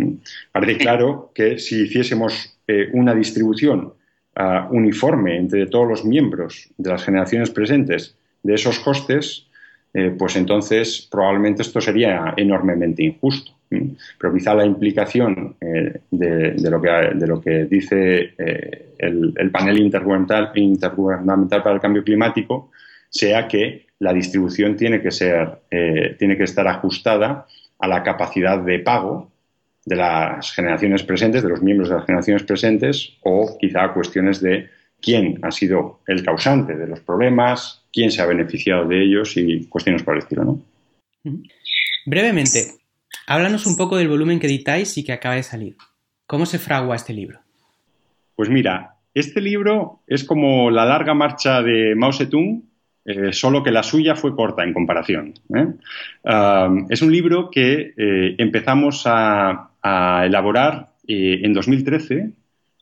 Parece 0.51 0.79
claro 0.79 1.31
que 1.35 1.59
si 1.59 1.83
hiciésemos 1.83 2.57
eh, 2.67 2.89
una 2.95 3.15
distribución 3.15 3.93
ah, 4.35 4.67
uniforme 4.71 5.37
entre 5.37 5.67
todos 5.67 5.87
los 5.87 6.05
miembros 6.07 6.71
de 6.79 6.89
las 6.89 7.05
generaciones 7.05 7.51
presentes 7.51 8.17
de 8.43 8.55
esos 8.55 8.79
costes, 8.79 9.47
pues 10.19 10.35
entonces 10.35 11.07
probablemente 11.09 11.63
esto 11.63 11.81
sería 11.81 12.35
enormemente 12.37 13.05
injusto. 13.05 13.53
Pero 13.69 14.35
quizá 14.35 14.55
la 14.55 14.65
implicación 14.65 15.57
de, 15.61 16.71
lo 16.71 16.81
que, 16.83 16.91
de, 17.15 17.27
lo 17.27 17.41
que, 17.41 17.65
dice 17.65 18.35
el, 18.99 19.51
panel 19.53 19.79
intergubernamental 19.79 21.63
para 21.63 21.75
el 21.75 21.81
cambio 21.81 22.05
climático 22.05 22.71
sea 23.09 23.47
que 23.47 23.87
la 24.01 24.13
distribución 24.13 24.77
tiene 24.77 25.01
que 25.01 25.11
ser, 25.11 25.61
eh, 25.71 26.17
tiene 26.19 26.37
que 26.37 26.45
estar 26.45 26.67
ajustada 26.67 27.47
a 27.79 27.89
la 27.89 28.03
capacidad 28.03 28.59
de 28.59 28.81
pago 28.81 29.31
de 29.85 29.97
las 29.97 30.53
generaciones 30.53 31.03
presentes, 31.03 31.43
de 31.43 31.49
los 31.49 31.63
miembros 31.63 31.89
de 31.89 31.97
las 31.97 32.07
generaciones 32.07 32.43
presentes, 32.43 33.17
o 33.23 33.57
quizá 33.59 33.93
cuestiones 33.93 34.41
de 34.41 34.69
quién 35.05 35.39
ha 35.43 35.51
sido 35.51 36.01
el 36.07 36.25
causante 36.25 36.75
de 36.77 36.87
los 36.87 37.01
problemas, 37.01 37.85
quién 37.93 38.11
se 38.11 38.23
ha 38.23 38.27
beneficiado 38.27 38.89
de 38.89 39.03
ellos 39.03 39.37
y 39.37 39.67
cuestiones 39.67 40.03
por 40.03 40.15
el 40.15 40.23
estilo, 40.23 40.45
¿no? 40.45 40.63
Brevemente, 42.07 42.73
háblanos 43.27 43.67
un 43.67 43.77
poco 43.77 43.97
del 43.97 44.09
volumen 44.09 44.41
que 44.41 44.47
editáis 44.47 44.97
y 44.97 45.05
que 45.05 45.13
acaba 45.13 45.35
de 45.35 45.43
salir. 45.43 45.77
¿Cómo 46.27 46.47
se 46.47 46.59
fragua 46.59 46.97
este 46.97 47.13
libro? 47.13 47.41
Pues 48.35 48.49
mira, 48.49 48.97
este 49.13 49.41
libro 49.41 50.01
es 50.07 50.25
como 50.25 50.71
la 50.71 50.87
larga 50.87 51.15
marcha 51.15 51.63
de 51.63 51.95
Mao 51.95 52.13
Zedong 52.13 52.63
eh, 53.07 53.35
solo 53.35 53.63
que 53.63 53.71
la 53.71 53.83
suya 53.83 54.17
fue 54.17 54.35
corta 54.35 54.65
en 54.65 54.73
comparación. 54.73 55.35
¿eh? 55.55 55.67
es 56.89 57.03
un 57.03 57.13
libro 57.13 57.51
que 57.51 57.93
eh, 57.97 58.35
empezamos 58.39 59.03
a, 59.05 59.71
elaborar 60.25 60.95
en 61.07 61.53
2013 61.53 62.31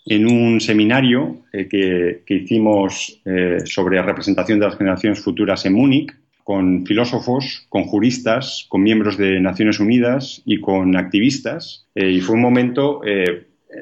en 0.06 0.26
un 0.26 0.60
seminario 0.60 1.44
que, 1.52 2.22
hicimos 2.26 3.20
sobre 3.64 4.02
representación 4.02 4.58
de 4.58 4.66
las 4.66 4.76
generaciones 4.76 5.20
futuras 5.20 5.64
en 5.64 5.74
Múnich 5.74 6.12
con 6.42 6.84
filósofos, 6.84 7.66
con 7.68 7.84
juristas, 7.84 8.66
con 8.68 8.82
miembros 8.82 9.16
de 9.16 9.40
Naciones 9.40 9.78
Unidas 9.78 10.42
y 10.44 10.60
con 10.60 10.96
activistas. 10.96 11.86
y 11.94 12.20
fue 12.20 12.34
un 12.34 12.42
momento 12.42 13.00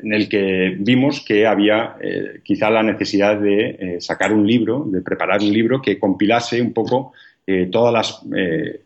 en 0.02 0.12
el 0.12 0.28
que 0.28 0.76
vimos 0.78 1.20
que 1.20 1.46
había 1.46 1.96
eh, 2.00 2.40
quizá 2.44 2.70
la 2.70 2.82
necesidad 2.82 3.38
de 3.38 3.68
eh, 3.68 4.00
sacar 4.00 4.32
un 4.32 4.46
libro, 4.46 4.84
de 4.86 5.02
preparar 5.02 5.40
un 5.40 5.52
libro 5.52 5.82
que 5.82 5.98
compilase 5.98 6.60
un 6.60 6.72
poco 6.72 7.12
eh, 7.46 7.68
todas 7.70 7.92
las 7.92 8.22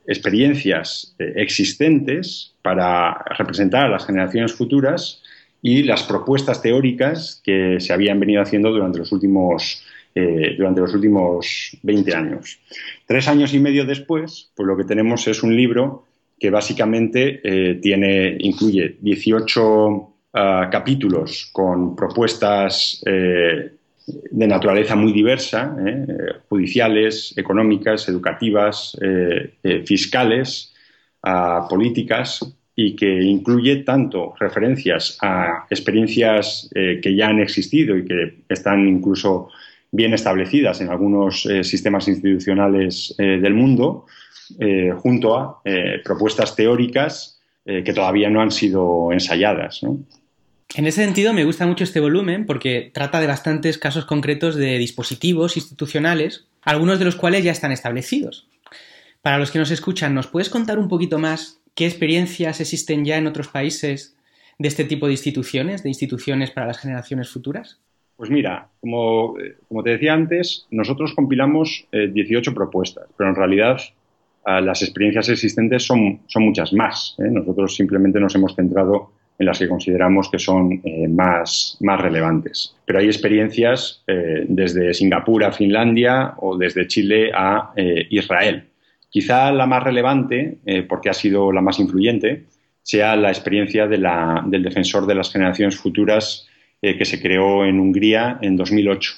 experiencias 0.06 1.14
existentes 1.18 2.54
para 2.62 3.12
representar 3.36 3.86
a 3.86 3.88
las 3.88 4.06
generaciones 4.06 4.54
futuras 4.54 5.22
y 5.64 5.82
las 5.82 6.04
propuestas 6.04 6.62
teóricas 6.62 7.40
que 7.42 7.80
se 7.80 7.92
habían 7.92 8.20
venido 8.20 8.40
haciendo 8.40 8.70
durante 8.70 8.98
los 8.98 9.10
últimos 9.10 9.82
durante 10.14 10.80
los 10.80 10.94
últimos 10.94 11.76
20 11.82 12.14
años. 12.14 12.60
Tres 13.04 13.26
años 13.26 13.52
y 13.52 13.58
medio 13.58 13.84
después, 13.84 14.52
pues 14.54 14.64
lo 14.64 14.76
que 14.76 14.84
tenemos 14.84 15.26
es 15.26 15.42
un 15.42 15.56
libro 15.56 16.04
que 16.38 16.50
básicamente 16.50 17.40
tiene, 17.82 18.36
incluye 18.38 18.96
18 19.00 20.14
capítulos 20.70 21.48
con 21.52 21.94
propuestas 21.94 23.02
eh, 23.06 23.72
de 24.06 24.46
naturaleza 24.46 24.96
muy 24.96 25.12
diversa, 25.12 25.76
eh, 25.86 26.06
judiciales, 26.48 27.32
económicas, 27.36 28.08
educativas, 28.08 28.98
eh, 29.00 29.82
fiscales, 29.86 30.72
políticas, 31.70 32.44
y 32.76 32.96
que 32.96 33.22
incluye 33.22 33.76
tanto 33.84 34.34
referencias 34.38 35.18
a 35.22 35.66
experiencias 35.70 36.68
que 36.72 37.14
ya 37.16 37.28
han 37.28 37.40
existido 37.40 37.96
y 37.96 38.04
que 38.04 38.42
están 38.48 38.88
incluso 38.88 39.48
bien 39.92 40.12
establecidas 40.12 40.80
en 40.80 40.88
algunos 40.90 41.48
sistemas 41.62 42.08
institucionales 42.08 43.14
del 43.16 43.54
mundo, 43.54 44.06
junto 44.96 45.38
a 45.38 45.62
propuestas 46.02 46.56
teóricas 46.56 47.40
que 47.64 47.92
todavía 47.94 48.28
no 48.28 48.42
han 48.42 48.50
sido 48.50 49.12
ensayadas. 49.12 49.82
En 50.76 50.86
ese 50.86 51.04
sentido, 51.04 51.32
me 51.32 51.44
gusta 51.44 51.66
mucho 51.66 51.84
este 51.84 52.00
volumen 52.00 52.44
porque 52.44 52.90
trata 52.92 53.20
de 53.20 53.28
bastantes 53.28 53.78
casos 53.78 54.04
concretos 54.04 54.56
de 54.56 54.78
dispositivos 54.78 55.56
institucionales, 55.56 56.48
algunos 56.62 56.98
de 56.98 57.04
los 57.04 57.14
cuales 57.14 57.44
ya 57.44 57.52
están 57.52 57.70
establecidos. 57.70 58.48
Para 59.22 59.38
los 59.38 59.52
que 59.52 59.60
nos 59.60 59.70
escuchan, 59.70 60.12
¿nos 60.12 60.26
puedes 60.26 60.50
contar 60.50 60.80
un 60.80 60.88
poquito 60.88 61.20
más 61.20 61.60
qué 61.74 61.86
experiencias 61.86 62.60
existen 62.60 63.04
ya 63.04 63.16
en 63.16 63.26
otros 63.26 63.48
países 63.48 64.16
de 64.58 64.68
este 64.68 64.84
tipo 64.84 65.06
de 65.06 65.12
instituciones, 65.12 65.82
de 65.82 65.88
instituciones 65.88 66.50
para 66.50 66.66
las 66.66 66.78
generaciones 66.78 67.30
futuras? 67.30 67.80
Pues 68.16 68.30
mira, 68.30 68.68
como, 68.80 69.34
te 69.82 69.90
decía 69.90 70.14
antes, 70.14 70.66
nosotros 70.70 71.14
compilamos 71.14 71.86
18 71.92 72.50
eh, 72.50 72.54
propuestas, 72.54 73.06
pero 73.16 73.30
en 73.30 73.36
realidad 73.36 73.80
ah, 74.44 74.60
las 74.60 74.82
experiencias 74.82 75.28
existentes 75.28 75.82
son, 75.82 76.20
son 76.28 76.44
muchas 76.44 76.72
más. 76.72 77.16
¿eh? 77.18 77.28
Nosotros 77.28 77.74
simplemente 77.74 78.20
nos 78.20 78.34
hemos 78.36 78.54
centrado 78.54 79.10
en 79.38 79.46
las 79.46 79.58
que 79.58 79.68
consideramos 79.68 80.30
que 80.30 80.38
son 80.38 80.80
eh, 80.84 81.08
más, 81.08 81.76
más 81.80 82.00
relevantes. 82.00 82.74
Pero 82.84 83.00
hay 83.00 83.06
experiencias 83.06 84.02
eh, 84.06 84.44
desde 84.48 84.94
Singapur 84.94 85.44
a 85.44 85.52
Finlandia 85.52 86.34
o 86.38 86.56
desde 86.56 86.86
Chile 86.86 87.30
a 87.34 87.72
eh, 87.76 88.06
Israel. 88.10 88.68
Quizá 89.14 89.52
la 89.52 89.66
más 89.66 89.84
relevante, 89.84 90.58
porque 90.88 91.08
ha 91.08 91.14
sido 91.14 91.52
la 91.52 91.60
más 91.60 91.78
influyente, 91.78 92.46
sea 92.82 93.14
la 93.14 93.28
experiencia 93.28 93.86
del 93.86 94.62
defensor 94.64 95.06
de 95.06 95.14
las 95.14 95.30
generaciones 95.30 95.76
futuras 95.76 96.48
que 96.82 97.04
se 97.04 97.22
creó 97.22 97.64
en 97.64 97.78
Hungría 97.78 98.40
en 98.42 98.56
2008. 98.56 99.12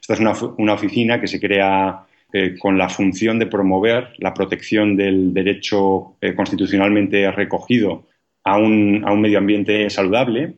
Esta 0.00 0.14
es 0.14 0.20
una, 0.20 0.72
oficina 0.72 1.20
que 1.20 1.26
se 1.26 1.40
crea 1.40 2.06
con 2.60 2.78
la 2.78 2.88
función 2.88 3.40
de 3.40 3.46
promover 3.46 4.12
la 4.18 4.32
protección 4.32 4.94
del 4.94 5.34
derecho 5.34 6.14
constitucionalmente 6.36 7.28
recogido 7.32 8.06
a 8.46 8.58
un, 8.58 9.00
medio 9.20 9.38
ambiente 9.38 9.90
saludable 9.90 10.54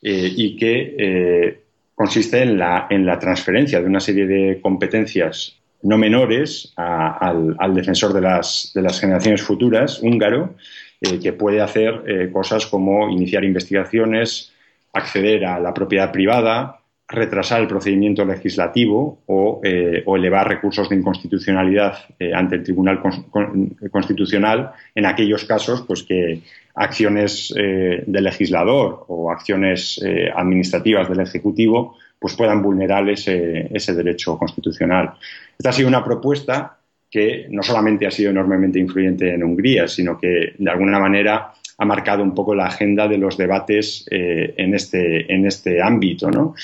eh, 0.00 0.32
y 0.34 0.56
que 0.56 0.94
eh, 0.96 1.60
consiste 1.94 2.40
en 2.42 2.56
la 2.56 3.18
transferencia 3.20 3.80
de 3.80 3.86
una 3.86 4.00
serie 4.00 4.26
de 4.26 4.60
competencias 4.60 5.60
no 5.82 5.98
menores 5.98 6.72
al, 6.76 7.56
al, 7.58 7.74
defensor 7.74 8.12
de 8.12 8.20
las, 8.20 8.72
generaciones 9.00 9.42
futuras, 9.42 10.00
húngaro, 10.02 10.54
eh, 11.00 11.18
que 11.18 11.32
puede 11.32 11.60
hacer 11.60 12.30
cosas 12.32 12.66
como 12.66 13.08
iniciar 13.10 13.44
investigaciones, 13.44 14.52
acceder 14.92 15.44
a 15.44 15.58
la 15.58 15.74
propiedad 15.74 16.12
privada, 16.12 16.78
retrasar 17.08 17.60
el 17.60 17.68
procedimiento 17.68 18.24
legislativo 18.24 19.22
o, 19.26 19.60
elevar 20.16 20.48
recursos 20.48 20.88
de 20.88 20.96
inconstitucionalidad 20.96 21.98
ante 22.34 22.56
el 22.56 22.62
Tribunal 22.62 23.00
Constitucional 23.90 24.72
en 24.94 25.06
aquellos 25.06 25.44
casos 25.44 25.82
pues, 25.82 26.04
que, 26.04 26.42
acciones 26.74 27.52
eh, 27.56 28.04
del 28.06 28.24
legislador 28.24 29.04
o 29.08 29.30
acciones 29.30 30.00
eh, 30.04 30.30
administrativas 30.34 31.08
del 31.08 31.20
Ejecutivo 31.20 31.96
pues 32.22 32.36
puedan 32.36 32.62
vulnerar 32.62 33.08
ese, 33.10 33.68
ese, 33.70 33.92
derecho 33.92 34.38
constitucional. 34.38 35.12
Esta 35.58 35.70
ha 35.70 35.72
sido 35.72 35.88
una 35.88 36.04
propuesta 36.04 36.78
que 37.10 37.46
no 37.50 37.62
solamente 37.62 38.06
ha 38.06 38.10
sido 38.10 38.30
enormemente 38.30 38.78
influyente 38.78 39.34
en 39.34 39.42
Hungría, 39.42 39.86
sino 39.88 40.18
que 40.18 40.54
de 40.56 40.70
alguna 40.70 40.98
manera 40.98 41.52
ha 41.76 41.84
marcado 41.84 42.22
un 42.22 42.34
poco 42.34 42.54
la 42.54 42.66
agenda 42.66 43.08
de 43.08 43.18
los 43.18 43.36
debates 43.36 44.06
eh, 44.10 44.54
en, 44.56 44.74
este, 44.74 45.30
en 45.30 45.44
este 45.44 45.82
ámbito. 45.82 46.30
¿no? 46.30 46.54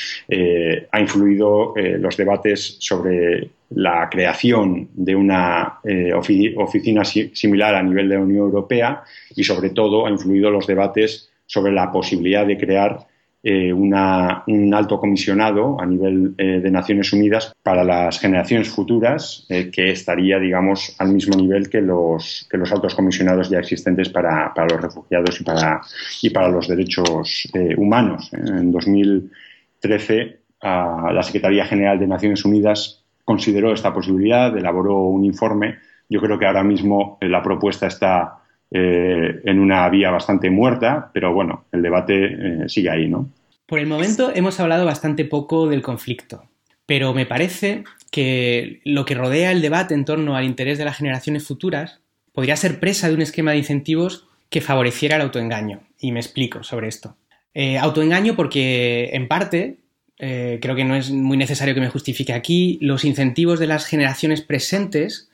ha 0.91 1.00
influido 1.00 1.75
los 1.77 2.17
debates 2.17 2.77
sobre 2.79 3.50
la 3.71 4.09
creación 4.11 4.88
de 4.95 5.15
una 5.15 5.79
eh, 5.85 6.12
oficina 6.12 7.05
similar 7.05 7.75
a 7.75 7.83
nivel 7.83 8.09
de 8.09 8.15
la 8.15 8.23
Unión 8.23 8.47
Europea 8.47 9.03
y, 9.35 9.45
sobre 9.45 9.71
todo, 9.71 10.07
ha 10.07 10.11
influido 10.11 10.50
los 10.50 10.67
debates 10.67 11.31
sobre 11.47 11.73
la 11.73 11.91
posibilidad 11.93 12.47
de 12.47 12.57
crear 12.57 12.99
eh, 13.42 13.73
un 13.73 13.95
alto 13.95 14.99
comisionado 14.99 15.80
a 15.80 15.87
nivel 15.87 16.35
eh, 16.38 16.61
de 16.61 16.71
Naciones 16.71 17.12
Unidas 17.12 17.52
para 17.62 17.85
las 17.85 18.18
generaciones 18.18 18.68
futuras, 18.68 19.47
que 19.49 19.90
estaría, 19.90 20.38
digamos, 20.38 20.95
al 20.99 21.12
mismo 21.12 21.37
nivel 21.37 21.68
que 21.68 21.80
los, 21.80 22.47
que 22.50 22.59
los 22.59 22.73
altos 22.73 22.95
comisionados 22.95 23.49
ya 23.49 23.59
existentes 23.59 24.09
para, 24.09 24.52
los 24.71 24.80
refugiados 24.80 25.40
y 25.40 25.45
para, 25.45 25.80
y 26.23 26.30
para 26.30 26.49
los 26.49 26.68
derechos 26.68 27.49
humanos. 27.76 28.30
En 28.33 28.73
2013, 28.73 30.38
la 30.62 31.23
Secretaría 31.23 31.64
General 31.64 31.99
de 31.99 32.07
Naciones 32.07 32.45
Unidas 32.45 33.04
consideró 33.28 33.75
esta 33.75 33.92
posibilidad, 33.92 34.57
elaboró 34.57 35.02
un 35.02 35.23
informe. 35.23 35.76
Yo 36.09 36.18
creo 36.18 36.38
que 36.38 36.47
ahora 36.47 36.64
mismo 36.64 37.18
la 37.21 37.42
propuesta 37.42 37.87
está 37.87 38.38
en 38.70 39.58
una 39.58 39.88
vía 39.88 40.10
bastante 40.10 40.50
muerta, 40.50 41.10
pero 41.14 41.32
bueno, 41.32 41.64
el 41.72 41.82
debate 41.82 42.68
sigue 42.68 42.90
ahí, 42.90 43.08
¿no? 43.08 43.30
Por 43.66 43.78
el 43.78 43.87
momento 43.87 44.30
hemos 44.34 44.60
hablado 44.60 44.84
bastante 44.87 45.25
poco 45.25 45.68
del 45.68 45.82
conflicto, 45.82 46.44
pero 46.87 47.12
me 47.12 47.26
parece 47.26 47.84
que 48.10 48.80
lo 48.84 49.04
que 49.04 49.14
rodea 49.14 49.52
el 49.52 49.60
debate 49.60 49.92
en 49.94 50.06
torno 50.06 50.37
al 50.37 50.44
interés 50.44 50.78
de 50.78 50.87
las 50.87 50.96
generaciones 50.96 51.46
futuras 51.46 52.00
podría 52.32 52.56
ser 52.56 52.80
presa 52.80 53.08
de 53.08 53.14
un 53.14 53.22
esquema 53.22 53.50
de 53.50 53.58
incentivos 53.58 54.26
que 54.48 54.60
favoreciera 54.60 55.16
el 55.16 55.22
autoengaño. 55.22 55.80
Y 56.00 56.12
me 56.12 56.20
explico 56.20 56.62
sobre 56.62 56.88
esto. 56.88 57.16
Eh, 57.52 57.76
autoengaño 57.76 58.37
porque, 58.37 59.10
en 59.12 59.28
parte, 59.28 59.78
eh, 60.18 60.58
creo 60.62 60.75
que 60.75 60.84
no 60.84 60.96
es 60.96 61.10
muy 61.10 61.37
necesario 61.37 61.75
que 61.75 61.80
me 61.80 61.90
justifique 61.90 62.32
aquí, 62.32 62.78
los 62.80 63.04
incentivos 63.04 63.58
de 63.58 63.66
las 63.66 63.84
generaciones 63.84 64.40
presentes 64.40 65.28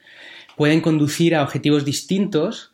pueden 0.56 0.80
conducir 0.80 1.34
a 1.34 1.42
objetivos 1.42 1.84
distintos 1.84 2.73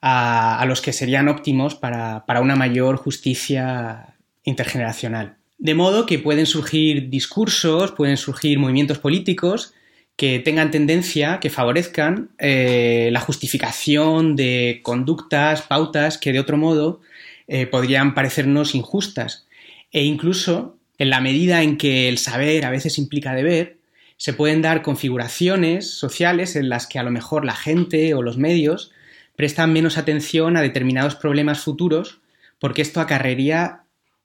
a, 0.00 0.64
los 0.66 0.80
que 0.80 0.92
serían 0.92 1.28
óptimos 1.28 1.74
para 1.74 2.40
una 2.40 2.56
mayor 2.56 2.96
justicia 2.96 4.16
intergeneracional. 4.44 5.36
De 5.60 5.74
modo 5.74 6.06
que 6.06 6.18
pueden 6.18 6.46
surgir 6.46 7.10
discursos, 7.10 7.92
pueden 7.92 8.16
surgir 8.16 8.58
movimientos 8.58 8.98
políticos 8.98 9.74
que 10.16 10.38
tengan 10.38 10.70
tendencia, 10.70 11.38
que 11.38 11.50
favorezcan 11.50 12.30
eh, 12.38 13.10
la 13.12 13.20
justificación 13.20 14.36
de 14.36 14.80
conductas, 14.82 15.62
pautas 15.62 16.18
que 16.18 16.32
de 16.32 16.40
otro 16.40 16.56
modo 16.56 17.00
eh, 17.46 17.66
podrían 17.66 18.14
parecernos 18.14 18.74
injustas. 18.74 19.46
E 19.92 20.02
incluso, 20.04 20.78
en 20.98 21.10
la 21.10 21.20
medida 21.20 21.62
en 21.62 21.76
que 21.76 22.08
el 22.08 22.16
saber 22.16 22.64
a 22.64 22.70
veces 22.70 22.96
implica 22.98 23.34
deber, 23.34 23.78
se 24.16 24.32
pueden 24.32 24.62
dar 24.62 24.80
configuraciones 24.80 25.90
sociales 25.90 26.56
en 26.56 26.70
las 26.70 26.86
que 26.86 26.98
a 26.98 27.02
lo 27.02 27.10
mejor 27.10 27.44
la 27.44 27.54
gente 27.54 28.14
o 28.14 28.22
los 28.22 28.36
medios 28.38 28.92
prestan 29.40 29.72
menos 29.72 29.96
atención 29.96 30.58
a 30.58 30.60
determinados 30.60 31.16
problemas 31.16 31.64
futuros 31.64 32.20
porque 32.58 32.82
esto 32.82 33.00
acarrería 33.00 33.84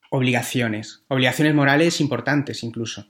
obligaciones, 0.09 1.05
obligaciones 1.07 1.55
morales 1.55 2.01
importantes 2.01 2.63
incluso. 2.63 3.05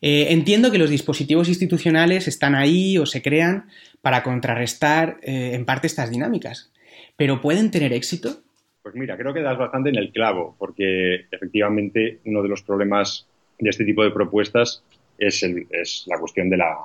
Eh, 0.00 0.32
entiendo 0.32 0.72
que 0.72 0.78
los 0.78 0.90
dispositivos 0.90 1.48
institucionales 1.48 2.26
están 2.26 2.56
ahí 2.56 2.98
o 2.98 3.06
se 3.06 3.22
crean 3.22 3.68
para 4.02 4.24
contrarrestar 4.24 5.20
eh, 5.22 5.52
en 5.54 5.64
parte 5.64 5.86
estas 5.86 6.10
dinámicas, 6.10 6.72
pero 7.16 7.40
¿pueden 7.40 7.70
tener 7.70 7.92
éxito? 7.92 8.42
Pues 8.82 8.96
mira, 8.96 9.16
creo 9.16 9.32
que 9.32 9.40
das 9.40 9.56
bastante 9.56 9.90
en 9.90 9.96
el 9.98 10.10
clavo, 10.10 10.56
porque 10.58 11.26
efectivamente 11.30 12.18
uno 12.24 12.42
de 12.42 12.48
los 12.48 12.62
problemas 12.62 13.28
de 13.60 13.70
este 13.70 13.84
tipo 13.84 14.02
de 14.02 14.10
propuestas 14.10 14.82
es, 15.18 16.04
la 16.06 16.18
cuestión 16.18 16.50
de 16.50 16.56
la, 16.56 16.76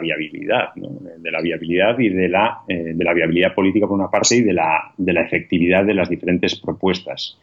viabilidad, 0.00 0.74
de 0.74 1.30
la 1.30 1.40
viabilidad 1.40 1.98
y 1.98 2.08
de 2.08 2.28
la, 2.28 2.60
eh, 2.68 2.92
de 2.94 3.04
la 3.04 3.12
viabilidad 3.12 3.54
política 3.54 3.86
por 3.86 3.98
una 3.98 4.10
parte 4.10 4.36
y 4.36 4.42
de 4.42 4.52
la, 4.52 4.92
de 4.96 5.12
la 5.12 5.22
efectividad 5.22 5.84
de 5.84 5.94
las 5.94 6.08
diferentes 6.08 6.54
propuestas. 6.56 7.38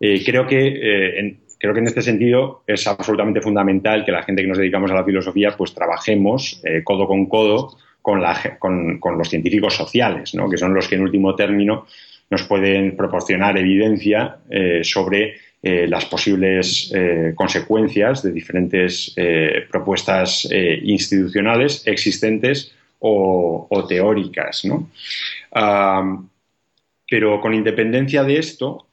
Eh, 0.00 0.22
creo, 0.24 0.46
que, 0.46 0.66
eh, 0.66 1.20
en, 1.20 1.38
creo 1.58 1.74
que 1.74 1.80
en 1.80 1.86
este 1.86 2.02
sentido 2.02 2.62
es 2.66 2.86
absolutamente 2.86 3.40
fundamental 3.40 4.04
que 4.04 4.12
la 4.12 4.22
gente 4.22 4.42
que 4.42 4.48
nos 4.48 4.58
dedicamos 4.58 4.90
a 4.90 4.94
la 4.94 5.04
filosofía 5.04 5.54
pues 5.56 5.74
trabajemos 5.74 6.62
codo 6.84 7.06
con 7.06 7.26
codo 7.26 7.76
con, 8.02 8.20
los 8.20 9.28
científicos 9.30 9.74
sociales, 9.74 10.32
que 10.50 10.58
son 10.58 10.74
los 10.74 10.88
que 10.88 10.96
en 10.96 11.02
último 11.02 11.34
término 11.34 11.86
nos 12.30 12.42
pueden 12.42 12.96
proporcionar 12.96 13.56
evidencia 13.56 14.38
sobre 14.82 15.36
las 15.64 16.04
posibles 16.04 16.92
consecuencias 17.34 18.22
de 18.22 18.32
diferentes 18.32 19.14
propuestas 19.70 20.46
institucionales 20.50 21.86
existentes 21.86 22.74
o, 22.98 23.86
teóricas. 23.88 24.62
pero 27.08 27.40
con 27.40 27.54
independencia 27.54 28.24
de 28.24 28.38
esto, 28.38 28.86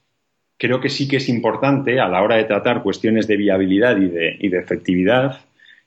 creo 0.62 0.80
que 0.80 0.88
sí 0.88 1.08
que 1.08 1.16
es 1.16 1.28
importante 1.28 1.98
a 1.98 2.06
la 2.08 2.22
hora 2.22 2.36
de 2.36 2.44
tratar 2.44 2.84
cuestiones 2.84 3.26
de 3.26 3.36
viabilidad 3.36 3.96
y 3.96 4.06
de, 4.06 4.58
efectividad 4.58 5.40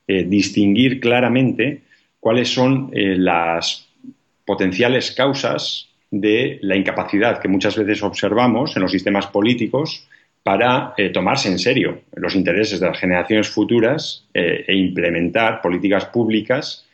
eh, 0.05 0.25
distinguir 0.25 0.99
claramente 0.99 1.83
cuáles 2.19 2.49
son 2.49 2.89
eh, 2.91 3.15
las 3.17 3.87
potenciales 4.43 5.11
causas 5.11 5.87
de 6.11 6.59
la 6.61 6.75
incapacidad 6.75 7.39
que 7.39 7.47
muchas 7.47 7.77
veces 7.77 8.03
observamos 8.03 8.75
en 8.75 8.81
los 8.81 8.91
sistemas 8.91 9.27
políticos 9.27 10.07
para 10.45 10.93
eh, 10.95 11.09
tomarse 11.09 11.49
en 11.49 11.57
serio 11.57 12.01
los 12.13 12.35
intereses 12.35 12.79
de 12.79 12.85
las 12.85 12.99
generaciones 12.99 13.49
futuras 13.49 14.27
e 14.31 14.75
implementar 14.75 15.59
políticas 15.59 16.05
públicas 16.05 16.85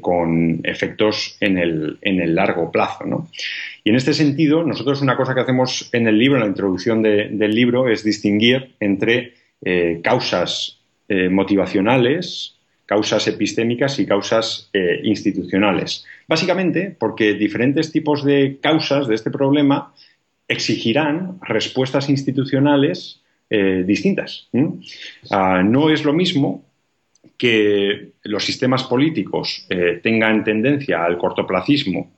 con 0.00 0.60
efectos 0.62 1.38
en 1.40 1.56
el, 1.58 1.98
en 2.02 2.20
el 2.20 2.34
largo 2.34 2.70
plazo. 2.70 3.04
¿no? 3.06 3.28
Y 3.82 3.90
en 3.90 3.96
este 3.96 4.14
sentido, 4.14 4.62
nosotros 4.62 5.02
una 5.02 5.16
cosa 5.16 5.34
que 5.34 5.40
hacemos 5.40 5.88
en 5.92 6.06
el 6.06 6.18
libro, 6.18 6.36
en 6.36 6.42
la 6.42 6.48
introducción 6.48 7.02
del 7.02 7.54
libro, 7.54 7.88
es 7.88 8.04
distinguir 8.04 8.74
entre 8.78 9.32
eh, 9.66 10.00
causas 10.04 10.78
eh, 11.08 11.28
motivacionales, 11.30 12.56
causas 12.86 13.26
epistémicas 13.28 13.98
y 13.98 14.06
causas 14.06 14.68
eh, 14.74 15.00
institucionales. 15.04 16.04
Básicamente 16.28 16.94
porque 16.98 17.32
diferentes 17.32 17.90
tipos 17.90 18.24
de 18.24 18.58
causas 18.60 19.08
de 19.08 19.14
este 19.14 19.30
problema 19.30 19.94
exigirán 20.48 21.38
respuestas 21.42 22.08
institucionales 22.08 23.20
distintas. 23.86 24.48
Ah, 25.30 25.62
no 25.64 25.88
es 25.88 26.04
lo 26.04 26.12
mismo 26.12 26.64
que 27.38 28.12
los 28.24 28.42
sistemas 28.42 28.82
políticos 28.82 29.68
tengan 30.02 30.42
tendencia 30.42 31.04
al 31.04 31.16
cortoplacismo 31.18 32.10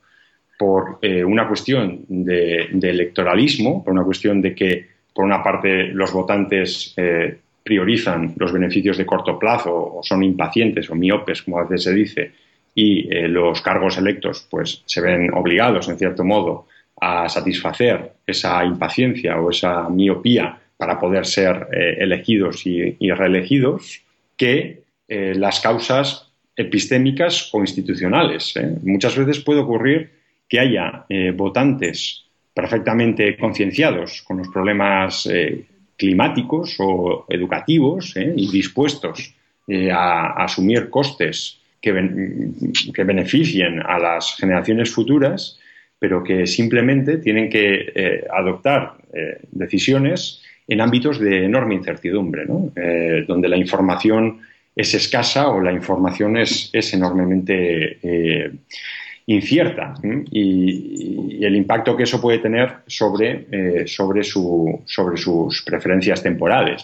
por 0.57 0.97
eh, 1.01 1.23
una 1.23 1.47
cuestión 1.47 2.03
de, 2.07 2.69
electoralismo, 2.81 3.83
por 3.83 3.93
una 3.93 4.03
cuestión 4.03 4.41
de 4.41 4.55
que, 4.55 4.87
por 5.13 5.23
una 5.23 5.43
parte, 5.43 5.87
los 5.87 6.11
votantes 6.11 6.93
eh, 6.97 7.37
priorizan 7.63 8.33
los 8.37 8.51
beneficios 8.51 8.97
de 8.97 9.05
corto 9.05 9.37
plazo 9.37 9.97
o 9.97 10.03
son 10.03 10.23
impacientes 10.23 10.89
o 10.89 10.95
miopes, 10.95 11.43
como 11.43 11.59
a 11.59 11.63
veces 11.63 11.83
se 11.83 11.93
dice, 11.93 12.31
y 12.73 13.13
eh, 13.13 13.27
los 13.27 13.61
cargos 13.61 13.97
electos 13.97 14.47
pues, 14.49 14.81
se 14.85 15.01
ven 15.01 15.31
obligados, 15.33 15.87
en 15.89 15.97
cierto 15.97 16.23
modo, 16.23 16.67
a 16.99 17.29
satisfacer 17.29 18.13
esa 18.25 18.63
impaciencia 18.65 19.39
o 19.39 19.49
esa 19.49 19.89
miopía 19.89 20.59
para 20.77 20.99
poder 20.99 21.25
ser 21.25 21.67
elegidos 21.71 22.65
y, 22.65 23.11
reelegidos, 23.11 24.01
que 24.35 24.83
las 25.07 25.59
causas 25.59 26.31
epistémicas 26.55 27.49
o 27.53 27.61
institucionales. 27.61 28.53
Muchas 28.83 29.15
veces 29.17 29.39
puede 29.39 29.61
ocurrir 29.61 30.11
que 30.49 30.59
haya 30.59 31.05
eh, 31.09 31.31
votantes 31.31 32.23
perfectamente 32.53 33.37
concienciados 33.37 34.23
con 34.23 34.37
los 34.37 34.47
problemas 34.47 35.27
eh, 35.27 35.65
climáticos 35.95 36.75
o 36.79 37.25
educativos 37.29 38.15
eh, 38.15 38.33
y 38.35 38.49
dispuestos 38.51 39.33
a, 39.91 40.43
asumir 40.43 40.89
costes 40.89 41.59
que, 41.81 41.91
que, 42.93 43.03
beneficien 43.03 43.81
a 43.81 43.99
las 43.99 44.35
generaciones 44.37 44.89
futuras, 44.89 45.59
pero 45.99 46.23
que 46.23 46.45
simplemente 46.45 47.17
tienen 47.17 47.49
que 47.49 48.25
adoptar 48.31 48.93
decisiones 49.51 50.43
en 50.67 50.81
ámbitos 50.81 51.19
de 51.19 51.45
enorme 51.45 51.75
incertidumbre, 51.75 52.45
donde 53.27 53.49
la 53.49 53.57
información 53.57 54.41
es 54.75 54.93
escasa 54.93 55.49
o 55.49 55.59
la 55.59 55.71
información 55.71 56.37
es, 56.37 56.69
es 56.71 56.93
enormemente 56.93 57.97
incierta 59.27 59.93
y, 60.31 61.43
el 61.45 61.55
impacto 61.55 61.95
que 61.95 62.03
eso 62.03 62.19
puede 62.19 62.39
tener 62.39 62.77
sobre, 62.87 63.45
eh, 63.51 63.87
sobre, 63.87 64.23
su, 64.23 64.81
sobre 64.85 65.17
sus 65.17 65.61
preferencias 65.61 66.23
temporales. 66.23 66.83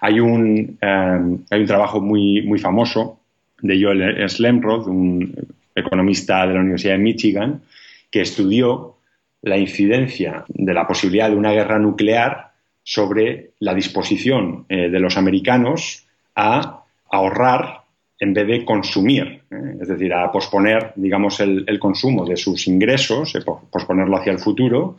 Hay, 0.00 0.18
un, 0.18 0.78
eh, 0.80 1.38
hay 1.50 1.60
un 1.60 1.66
trabajo 1.66 2.00
muy, 2.00 2.42
muy 2.42 2.58
famoso 2.58 3.20
de 3.60 3.80
Joel 3.80 4.28
Slemrod, 4.28 4.88
un 4.88 5.34
economista 5.74 6.46
de 6.46 6.54
la 6.54 6.60
Universidad 6.60 6.94
de 6.94 6.98
Michigan, 6.98 7.60
que 8.12 8.20
estudió 8.20 8.98
la 9.42 9.58
incidencia 9.58 10.44
de 10.48 10.74
la 10.74 10.86
posibilidad 10.86 11.28
de 11.28 11.36
una 11.36 11.50
guerra 11.50 11.78
nuclear 11.78 12.52
sobre 12.84 13.52
la 13.58 13.74
disposición 13.74 14.66
eh, 14.68 14.88
de 14.88 15.00
los 15.00 15.16
americanos 15.16 16.06
a 16.34 16.84
ahorrar 17.10 17.82
en 18.18 18.34
vez 18.34 18.46
de 18.46 18.64
consumir, 18.64 19.42
¿eh? 19.50 19.76
es 19.80 19.88
decir, 19.88 20.14
a 20.14 20.30
posponer, 20.30 20.92
digamos, 20.94 21.40
el, 21.40 21.78
consumo 21.80 22.24
de 22.24 22.36
sus 22.36 22.68
ingresos, 22.68 23.34
eh, 23.34 23.40
posponerlo 23.44 24.16
hacia 24.16 24.32
el 24.32 24.38
futuro, 24.38 24.96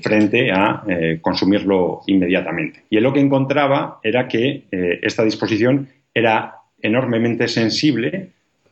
frente 0.00 0.52
a 0.52 0.84
consumirlo 1.20 2.02
inmediatamente. 2.06 2.84
Y 2.88 2.98
él 2.98 3.02
lo 3.02 3.12
que 3.12 3.20
encontraba 3.20 3.98
era 4.02 4.28
que 4.28 4.64
esta 4.70 5.24
disposición 5.24 5.88
era 6.14 6.56
enormemente 6.80 7.48
sensible 7.48 8.30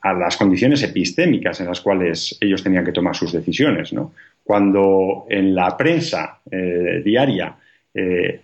a 0.09 0.15
las 0.15 0.37
condiciones 0.37 0.83
epistémicas 0.83 1.61
en 1.61 1.67
las 1.67 1.81
cuales 1.81 2.37
ellos 2.41 2.63
tenían 2.63 2.85
que 2.85 2.93
tomar 2.93 3.15
sus 3.15 3.33
decisiones. 3.33 3.95
Cuando 4.45 5.27
en 5.29 5.55
la 5.55 5.77
prensa 5.77 6.41
diaria 7.05 7.57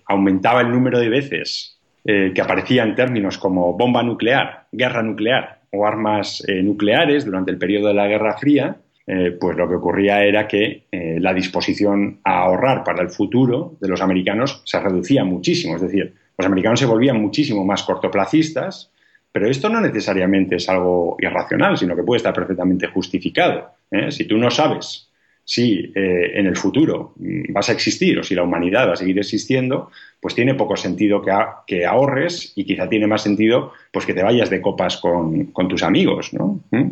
aumentaba 0.07 0.61
el 0.61 0.70
número 0.70 0.98
de 0.98 1.09
veces 1.09 1.79
eh, 2.05 2.33
que 2.35 2.40
aparecía 2.40 2.83
en 2.83 2.94
términos 2.94 3.38
como 3.38 3.72
bomba 3.74 4.03
nuclear, 4.03 4.66
guerra 4.72 5.03
nuclear 5.03 5.61
o 5.72 5.87
armas 5.87 6.44
nucleares 6.62 7.24
durante 7.24 7.50
el 7.50 7.59
periodo 7.59 7.88
de 7.88 7.94
la 7.94 8.07
Guerra 8.07 8.37
Fría, 8.37 8.77
pues 9.07 9.57
lo 9.57 9.68
que 9.68 9.74
ocurría 9.74 10.24
era 10.24 10.46
que 10.46 10.85
la 10.90 11.35
disposición 11.35 12.20
a 12.24 12.44
ahorrar 12.44 12.85
para 12.85 13.03
el 13.03 13.11
futuro 13.11 13.77
de 13.81 13.88
los 13.88 14.00
americanos 14.00 14.62
se 14.64 14.81
reducía 14.81 15.24
muchísimo. 15.24 15.77
Es 15.77 15.83
decir, 15.83 16.14
los 16.37 16.46
americanos 16.46 16.81
se 16.81 16.87
volvían 16.87 17.20
muchísimo 17.20 17.64
más 17.64 17.83
cortoplacistas, 17.83 18.90
pero 19.35 19.51
esto 19.51 19.68
no 19.68 19.81
necesariamente 19.81 20.55
es 20.55 20.68
algo 20.68 21.16
irracional, 21.18 21.77
sino 21.77 21.97
que 21.97 22.05
puede 22.05 22.18
estar 22.18 22.33
perfectamente 22.33 22.87
justificado. 22.87 23.73
¿eh? 23.90 24.12
Si 24.12 24.27
tú 24.27 24.38
no 24.38 24.49
sabes 24.49 25.11
si 25.44 25.92
eh, 25.92 26.38
en 26.38 26.47
el 26.47 26.57
futuro 26.57 27.14
mm, 27.16 27.53
vas 27.53 27.68
a 27.68 27.73
existir 27.73 28.16
o 28.16 28.23
si 28.23 28.37
la 28.37 28.44
humanidad 28.44 28.88
va 28.88 28.92
a 28.92 28.97
seguir 28.97 29.18
existiendo, 29.18 29.90
pues 30.20 30.37
tiene 30.37 30.55
poco 30.55 30.77
sentido 30.77 31.20
que, 31.66 31.85
ahorres 31.85 32.53
y 32.55 32.64
quizá 32.64 32.88
tiene 32.88 33.09
más 33.09 33.25
sentido 33.25 33.73
pues 33.90 34.07
que 34.07 34.14
te 34.14 34.23
vayas 34.23 34.51
de 34.51 34.61
copas 34.61 34.99
con, 34.99 35.53
tus 35.68 35.83
amigos. 35.83 36.33
¿no? 36.33 36.61
¿Mm? 36.70 36.90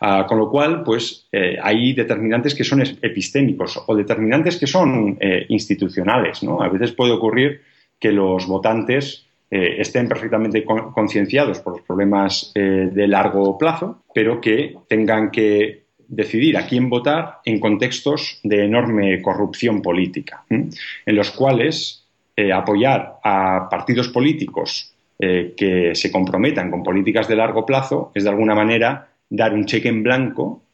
Ah, 0.00 0.26
con 0.28 0.38
lo 0.38 0.50
cual, 0.50 0.82
pues 0.82 1.28
eh, 1.30 1.58
hay 1.62 1.92
determinantes 1.92 2.56
que 2.56 2.64
son 2.64 2.82
epistémicos 2.82 3.80
o 3.86 3.94
determinantes 3.94 4.56
que 4.56 4.66
son 4.66 5.16
institucionales. 5.48 6.42
¿no? 6.42 6.60
A 6.60 6.68
veces 6.68 6.90
puede 6.90 7.12
ocurrir 7.12 7.60
que 8.00 8.10
los 8.10 8.48
votantes 8.48 9.28
eh, 9.50 9.76
estén 9.78 10.08
perfectamente 10.08 10.64
concienciados 10.64 11.60
por 11.60 11.74
los 11.74 11.82
problemas 11.86 12.50
eh, 12.54 12.88
de 12.92 13.06
largo 13.06 13.56
plazo, 13.58 14.02
pero 14.12 14.40
que 14.40 14.74
tengan 14.88 15.30
que 15.30 15.84
decidir 16.08 16.56
a 16.56 16.66
quién 16.66 16.88
votar 16.88 17.38
en 17.44 17.60
contextos 17.60 18.40
de 18.42 18.64
enorme 18.64 19.20
corrupción 19.22 19.80
política, 19.80 20.44
en 20.48 20.70
los 21.06 21.30
cuales 21.30 22.06
eh, 22.36 22.52
apoyar 22.52 23.16
a 23.22 23.68
partidos 23.70 24.08
políticos 24.08 24.90
que 25.16 25.92
se 25.94 26.10
comprometan 26.10 26.70
con 26.70 26.82
políticas 26.82 27.28
de 27.28 27.36
largo 27.36 27.64
plazo 27.64 28.10
es 28.14 28.24
de 28.24 28.30
alguna 28.30 28.54
manera 28.54 29.08
dar 29.30 29.54
un 29.54 29.64
cheque 29.64 29.88
en 29.88 30.02
blanco 30.02 30.64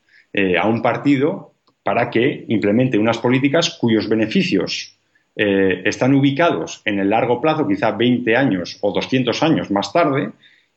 a 0.58 0.66
un 0.66 0.80
partido 0.80 1.52
para 1.84 2.10
que 2.10 2.46
implemente 2.48 2.98
unas 2.98 3.18
políticas 3.18 3.76
cuyos 3.78 4.08
beneficios 4.08 4.98
eh, 5.36 5.82
están 5.84 6.14
ubicados 6.14 6.82
en 6.84 6.98
el 6.98 7.10
largo 7.10 7.40
plazo, 7.40 7.66
quizá 7.66 7.92
20 7.92 8.36
años 8.36 8.78
o 8.80 8.92
200 8.92 9.42
años 9.42 9.70
más 9.70 9.92
tarde, 9.92 10.30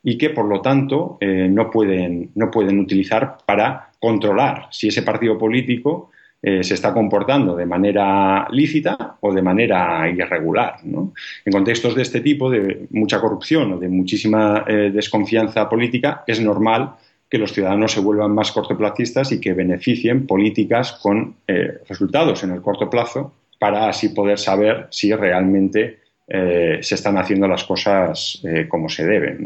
y 0.04 0.18
que 0.18 0.30
por 0.30 0.46
lo 0.46 0.62
tanto 0.62 1.18
eh, 1.22 1.48
no, 1.50 1.72
pueden, 1.72 2.32
no 2.36 2.52
pueden 2.52 2.80
utilizar 2.80 3.38
para 3.46 3.90
controlar 4.00 4.68
si 4.72 4.90
ese 4.90 5.02
partido 5.02 5.38
político 5.38 6.12
eh, 6.42 6.64
se 6.64 6.74
está 6.74 6.94
comportando 6.94 7.56
de 7.56 7.66
manera 7.66 8.48
lícita 8.52 9.18
o 9.22 9.34
de 9.34 9.42
manera 9.42 10.10
irregular. 10.10 10.76
En 10.84 11.52
contextos 11.52 11.96
de 11.96 12.02
este 12.02 12.20
tipo, 12.20 12.50
de 12.50 12.88
mucha 12.92 13.22
corrupción 13.22 13.74
o 13.74 13.78
de 13.78 13.88
muchísima 13.88 14.66
desconfianza 14.66 15.70
política, 15.70 16.24
es 16.28 16.42
normal 16.42 16.96
que 17.30 17.38
los 17.38 17.54
ciudadanos 17.54 17.94
se 17.94 18.02
vuelvan 18.02 18.36
más 18.36 18.52
cortoplacistas 18.52 19.32
y 19.32 19.40
que 19.40 19.54
beneficien 19.54 20.28
políticas 20.28 20.92
con 21.02 21.36
resultados 21.88 22.44
en 22.44 22.52
el 22.52 22.62
corto 22.62 22.90
plazo 22.90 23.34
para 23.64 23.88
así 23.88 24.10
poder 24.10 24.38
saber 24.38 24.88
si 24.90 25.14
realmente 25.14 26.00
eh, 26.28 26.80
se 26.82 26.96
están 26.96 27.18
haciendo 27.18 27.48
las 27.48 27.64
cosas 27.64 28.42
eh, 28.44 28.68
como 28.68 28.90
se 28.90 29.06
deben. 29.06 29.46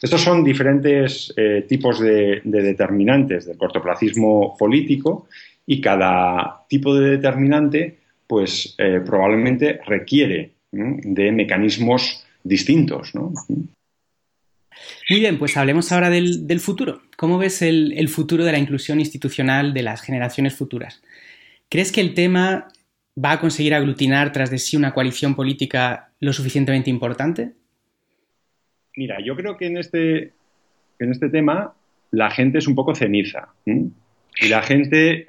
Estos 0.00 0.20
son 0.20 0.44
diferentes 0.44 1.34
eh, 1.36 1.64
tipos 1.68 1.98
de, 1.98 2.40
determinantes 2.44 3.46
del 3.46 3.58
cortoplacismo 3.58 4.56
político 4.56 5.26
y 5.66 5.80
cada 5.80 6.66
tipo 6.68 6.94
de 6.94 7.10
determinante 7.10 7.98
pues 8.28 8.76
probablemente 9.04 9.80
requiere 9.84 10.52
de 10.70 11.32
mecanismos 11.32 12.24
distintos. 12.44 13.12
Muy 13.14 13.66
bien, 15.08 15.36
pues 15.36 15.56
hablemos 15.56 15.90
ahora 15.90 16.10
del, 16.10 16.60
futuro. 16.60 17.02
¿Cómo 17.16 17.38
ves 17.38 17.62
el, 17.62 17.92
el 17.96 18.08
futuro 18.08 18.44
de 18.44 18.52
la 18.52 18.58
inclusión 18.58 19.00
institucional 19.00 19.74
de 19.74 19.82
las 19.82 20.02
generaciones 20.02 20.54
futuras? 20.54 21.02
¿Crees 21.68 21.90
que 21.90 22.02
el 22.02 22.14
tema 22.14 22.68
va 23.24 23.32
a 23.32 23.40
conseguir 23.40 23.74
aglutinar 23.74 24.32
tras 24.32 24.50
de 24.50 24.58
sí 24.58 24.76
una 24.76 24.92
coalición 24.92 25.34
política 25.34 26.10
lo 26.20 26.32
suficientemente 26.32 26.90
importante? 26.90 27.52
Mira, 28.96 29.18
yo 29.24 29.36
creo 29.36 29.56
que 29.56 29.66
en 29.66 29.76
este, 29.76 30.32
en 30.98 31.10
este 31.10 31.28
tema 31.28 31.74
la 32.10 32.30
gente 32.30 32.58
es 32.58 32.66
un 32.66 32.74
poco 32.74 32.94
ceniza. 32.94 33.48
Y 33.64 34.48
la 34.48 34.62
gente 34.62 35.26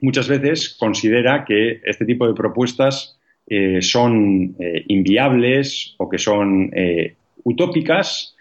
muchas 0.00 0.28
veces 0.28 0.76
considera 0.78 1.44
que 1.44 1.80
este 1.84 2.04
tipo 2.04 2.26
de 2.26 2.34
propuestas 2.34 3.18
eh, 3.46 3.82
son 3.82 4.54
eh, 4.58 4.84
inviables 4.88 5.94
o 5.98 6.08
que 6.08 6.18
son 6.18 6.70
eh, 6.72 7.16
utópicas 7.42 8.36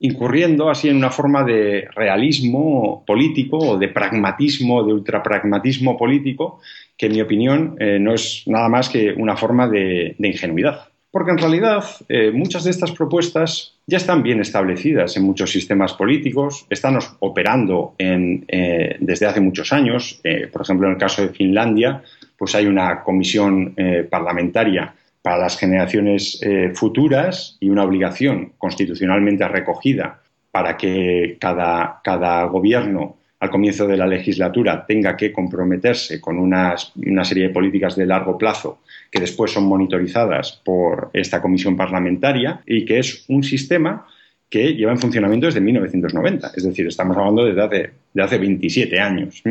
incurriendo 0.00 0.70
así 0.70 0.88
en 0.88 0.96
una 0.96 1.10
forma 1.10 1.44
de 1.44 1.88
realismo 1.94 3.04
político 3.06 3.58
o 3.58 3.78
de 3.78 3.88
pragmatismo, 3.88 4.84
de 4.84 4.92
ultrapragmatismo 4.92 5.96
político, 5.96 6.60
que 6.96 7.06
en 7.06 7.12
mi 7.12 7.20
opinión 7.20 7.76
eh, 7.78 7.98
no 8.00 8.14
es 8.14 8.44
nada 8.46 8.68
más 8.68 8.88
que 8.88 9.12
una 9.12 9.36
forma 9.36 9.68
de, 9.68 10.14
ingenuidad. 10.18 10.88
Porque 11.10 11.30
en 11.30 11.38
realidad 11.38 11.84
eh, 12.08 12.30
muchas 12.32 12.64
de 12.64 12.70
estas 12.70 12.92
propuestas 12.92 13.74
ya 13.86 13.96
están 13.96 14.22
bien 14.22 14.40
establecidas 14.40 15.16
en 15.16 15.22
muchos 15.24 15.50
sistemas 15.50 15.94
políticos, 15.94 16.66
están 16.68 16.98
operando 17.20 17.94
eh, 17.98 18.96
desde 19.00 19.26
hace 19.26 19.40
muchos 19.40 19.72
años. 19.72 20.20
por 20.52 20.62
ejemplo, 20.62 20.86
en 20.86 20.92
el 20.92 20.98
caso 20.98 21.22
de 21.22 21.30
Finlandia, 21.30 22.02
pues 22.36 22.54
hay 22.54 22.66
una 22.66 23.02
comisión 23.02 23.74
parlamentaria 24.10 24.94
para 25.22 25.38
las 25.38 25.58
generaciones 25.58 26.40
eh, 26.42 26.72
futuras 26.74 27.56
y 27.60 27.70
una 27.70 27.84
obligación 27.84 28.52
constitucionalmente 28.58 29.46
recogida 29.48 30.20
para 30.50 30.76
que 30.76 31.36
cada, 31.40 32.00
cada, 32.02 32.44
gobierno 32.44 33.16
al 33.40 33.50
comienzo 33.50 33.86
de 33.86 33.96
la 33.96 34.06
legislatura 34.06 34.84
tenga 34.86 35.16
que 35.16 35.32
comprometerse 35.32 36.20
con 36.20 36.38
una 36.38 36.76
serie 37.24 37.48
de 37.48 37.54
políticas 37.54 37.94
de 37.94 38.06
largo 38.06 38.36
plazo 38.36 38.80
que 39.10 39.20
después 39.20 39.52
son 39.52 39.64
monitorizadas 39.64 40.60
por 40.64 41.10
esta 41.12 41.40
comisión 41.40 41.76
parlamentaria 41.76 42.62
y 42.66 42.84
que 42.84 42.98
es 42.98 43.24
un 43.28 43.44
sistema 43.44 44.06
que 44.50 44.74
lleva 44.74 44.92
en 44.92 44.98
funcionamiento 44.98 45.46
desde 45.46 45.60
1990. 45.60 46.52
Es 46.56 46.64
decir, 46.64 46.86
estamos 46.86 47.16
hablando 47.16 47.44
de 47.44 47.62
hace, 47.62 47.90
de 48.14 48.22
hace 48.22 48.38
27 48.38 48.98
años. 48.98 49.42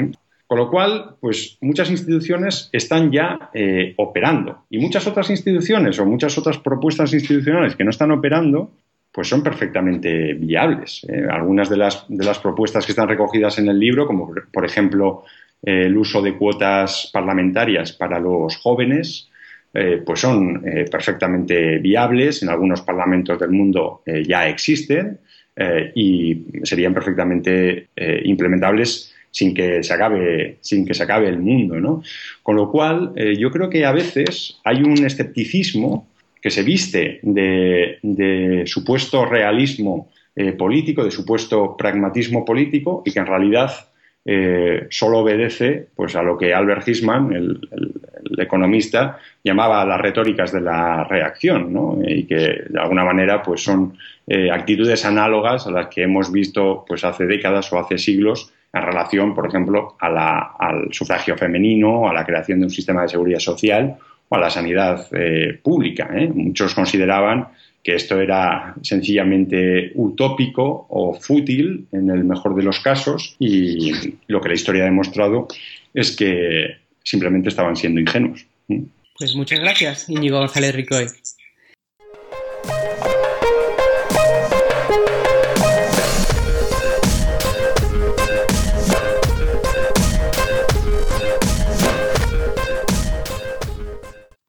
Con 0.48 0.60
lo 0.60 0.70
cual, 0.70 1.16
pues 1.20 1.58
muchas 1.60 1.92
instituciones 1.92 2.70
están 2.72 3.12
ya 3.12 3.50
eh, 3.54 3.94
operando 3.98 4.64
y 4.70 4.80
muchas 4.80 5.06
otras 5.06 5.30
instituciones 5.30 6.00
o 6.00 6.06
muchas 6.06 6.38
otras 6.38 6.58
propuestas 6.58 7.14
institucionales 7.14 7.76
que 7.76 7.84
no 7.84 7.90
están 7.90 8.12
operando, 8.12 8.72
pues 9.12 9.28
son 9.28 9.44
perfectamente 9.44 10.36
viables. 10.36 11.06
Eh, 11.10 11.28
algunas 11.30 11.70
de 11.70 11.76
las, 11.76 12.06
de 12.08 12.24
las 12.24 12.40
propuestas 12.40 12.86
que 12.86 12.94
están 12.94 13.10
recogidas 13.10 13.60
en 13.60 13.68
el 13.68 13.78
libro, 13.78 14.08
como 14.08 14.34
por 14.54 14.64
ejemplo 14.64 15.26
eh, 15.64 15.88
el 15.88 15.98
uso 15.98 16.22
de 16.22 16.38
cuotas 16.38 17.10
parlamentarias 17.12 17.92
para 17.92 18.18
los 18.18 18.56
jóvenes, 18.56 19.30
pues 20.06 20.22
son 20.22 20.64
perfectamente 20.90 21.78
viables. 21.78 22.42
En 22.42 22.50
algunos 22.50 22.82
parlamentos 22.82 23.38
del 23.38 23.52
mundo 23.52 24.02
ya 24.26 24.48
existen 24.48 25.20
y 25.94 26.46
serían 26.64 26.96
perfectamente 26.96 27.90
implementables 28.24 29.14
sin 29.32 29.54
que 29.54 29.84
se 29.84 29.94
acabe, 29.94 30.58
sin 30.62 30.86
que 30.86 30.94
se 30.94 31.04
acabe 31.04 31.28
el 31.28 31.40
mundo, 31.40 31.80
¿no? 31.80 32.04
Con 32.42 32.56
lo 32.56 32.72
cual, 32.72 33.14
eh, 33.16 33.36
yo 33.38 33.52
creo 33.52 33.70
que 33.70 33.86
a 33.86 33.92
veces 33.92 34.60
hay 34.64 34.82
un 34.82 35.06
escepticismo 35.06 36.08
que 36.42 36.50
se 36.50 36.64
viste 36.64 37.20
de, 37.24 38.64
supuesto 38.66 39.26
realismo 39.26 40.10
eh, 40.36 40.54
político, 40.54 41.04
de 41.04 41.12
supuesto 41.12 41.76
pragmatismo 41.78 42.46
político 42.46 43.04
y 43.06 43.12
que 43.12 43.20
en 43.20 43.26
realidad 43.26 43.72
eh, 44.26 44.88
solo 44.90 45.20
obedece 45.20 45.88
pues, 45.96 46.16
a 46.16 46.24
lo 46.24 46.38
que 46.38 46.54
Albert 46.54 46.88
Hisman, 46.88 47.34
el, 47.34 47.60
economista, 48.40 49.20
llamaba 49.44 49.86
las 49.86 50.02
retóricas 50.02 50.52
de 50.52 50.62
la 50.62 51.04
reacción, 51.06 51.72
¿no? 51.72 52.00
y 52.06 52.26
que 52.26 52.66
de 52.70 52.80
alguna 52.80 53.04
manera 53.06 53.42
pues, 53.42 53.64
son 53.64 53.98
actitudes 54.52 55.06
análogas 55.06 55.66
a 55.68 55.72
las 55.72 55.88
que 55.88 56.04
hemos 56.04 56.32
visto 56.32 56.84
pues, 56.86 57.06
hace 57.06 57.26
décadas 57.26 57.72
o 57.72 57.80
hace 57.80 57.98
siglos 57.98 58.52
en 58.74 58.82
relación, 58.82 59.34
por 59.34 59.48
ejemplo, 59.48 59.96
al 60.00 60.88
sufragio 60.92 61.38
femenino, 61.38 62.08
a 62.08 62.14
la 62.14 62.26
creación 62.26 62.60
de 62.60 62.66
un 62.66 62.72
sistema 62.72 63.04
de 63.04 63.10
seguridad 63.10 63.40
social 63.40 63.98
o 64.30 64.36
a 64.36 64.40
la 64.40 64.50
sanidad 64.50 65.08
eh, 65.12 65.60
pública. 65.62 66.10
¿eh? 66.14 66.30
Muchos 66.34 66.76
consideraban 66.76 67.48
que 67.84 67.96
esto 67.96 68.20
era 68.20 68.76
sencillamente 68.82 69.92
utópico 69.96 70.88
o 70.90 71.14
fútil 71.14 71.88
en 71.92 72.10
el 72.10 72.26
mejor 72.26 72.56
de 72.56 72.64
los 72.64 72.80
casos 72.82 73.36
y 73.40 73.92
lo 74.28 74.42
que 74.42 74.50
la 74.50 74.56
historia 74.56 74.84
ha 74.84 74.88
demostrado 74.88 75.48
es 75.94 76.16
que 76.16 76.78
simplemente 77.02 77.50
estaban 77.50 77.78
siendo 77.78 78.02
ingenuos. 78.02 78.46
Pues 79.18 79.36
muchas 79.36 79.60
gracias, 79.60 80.10
Íñigo 80.10 80.40
González 80.40 80.76
Ricoy. 80.76 81.06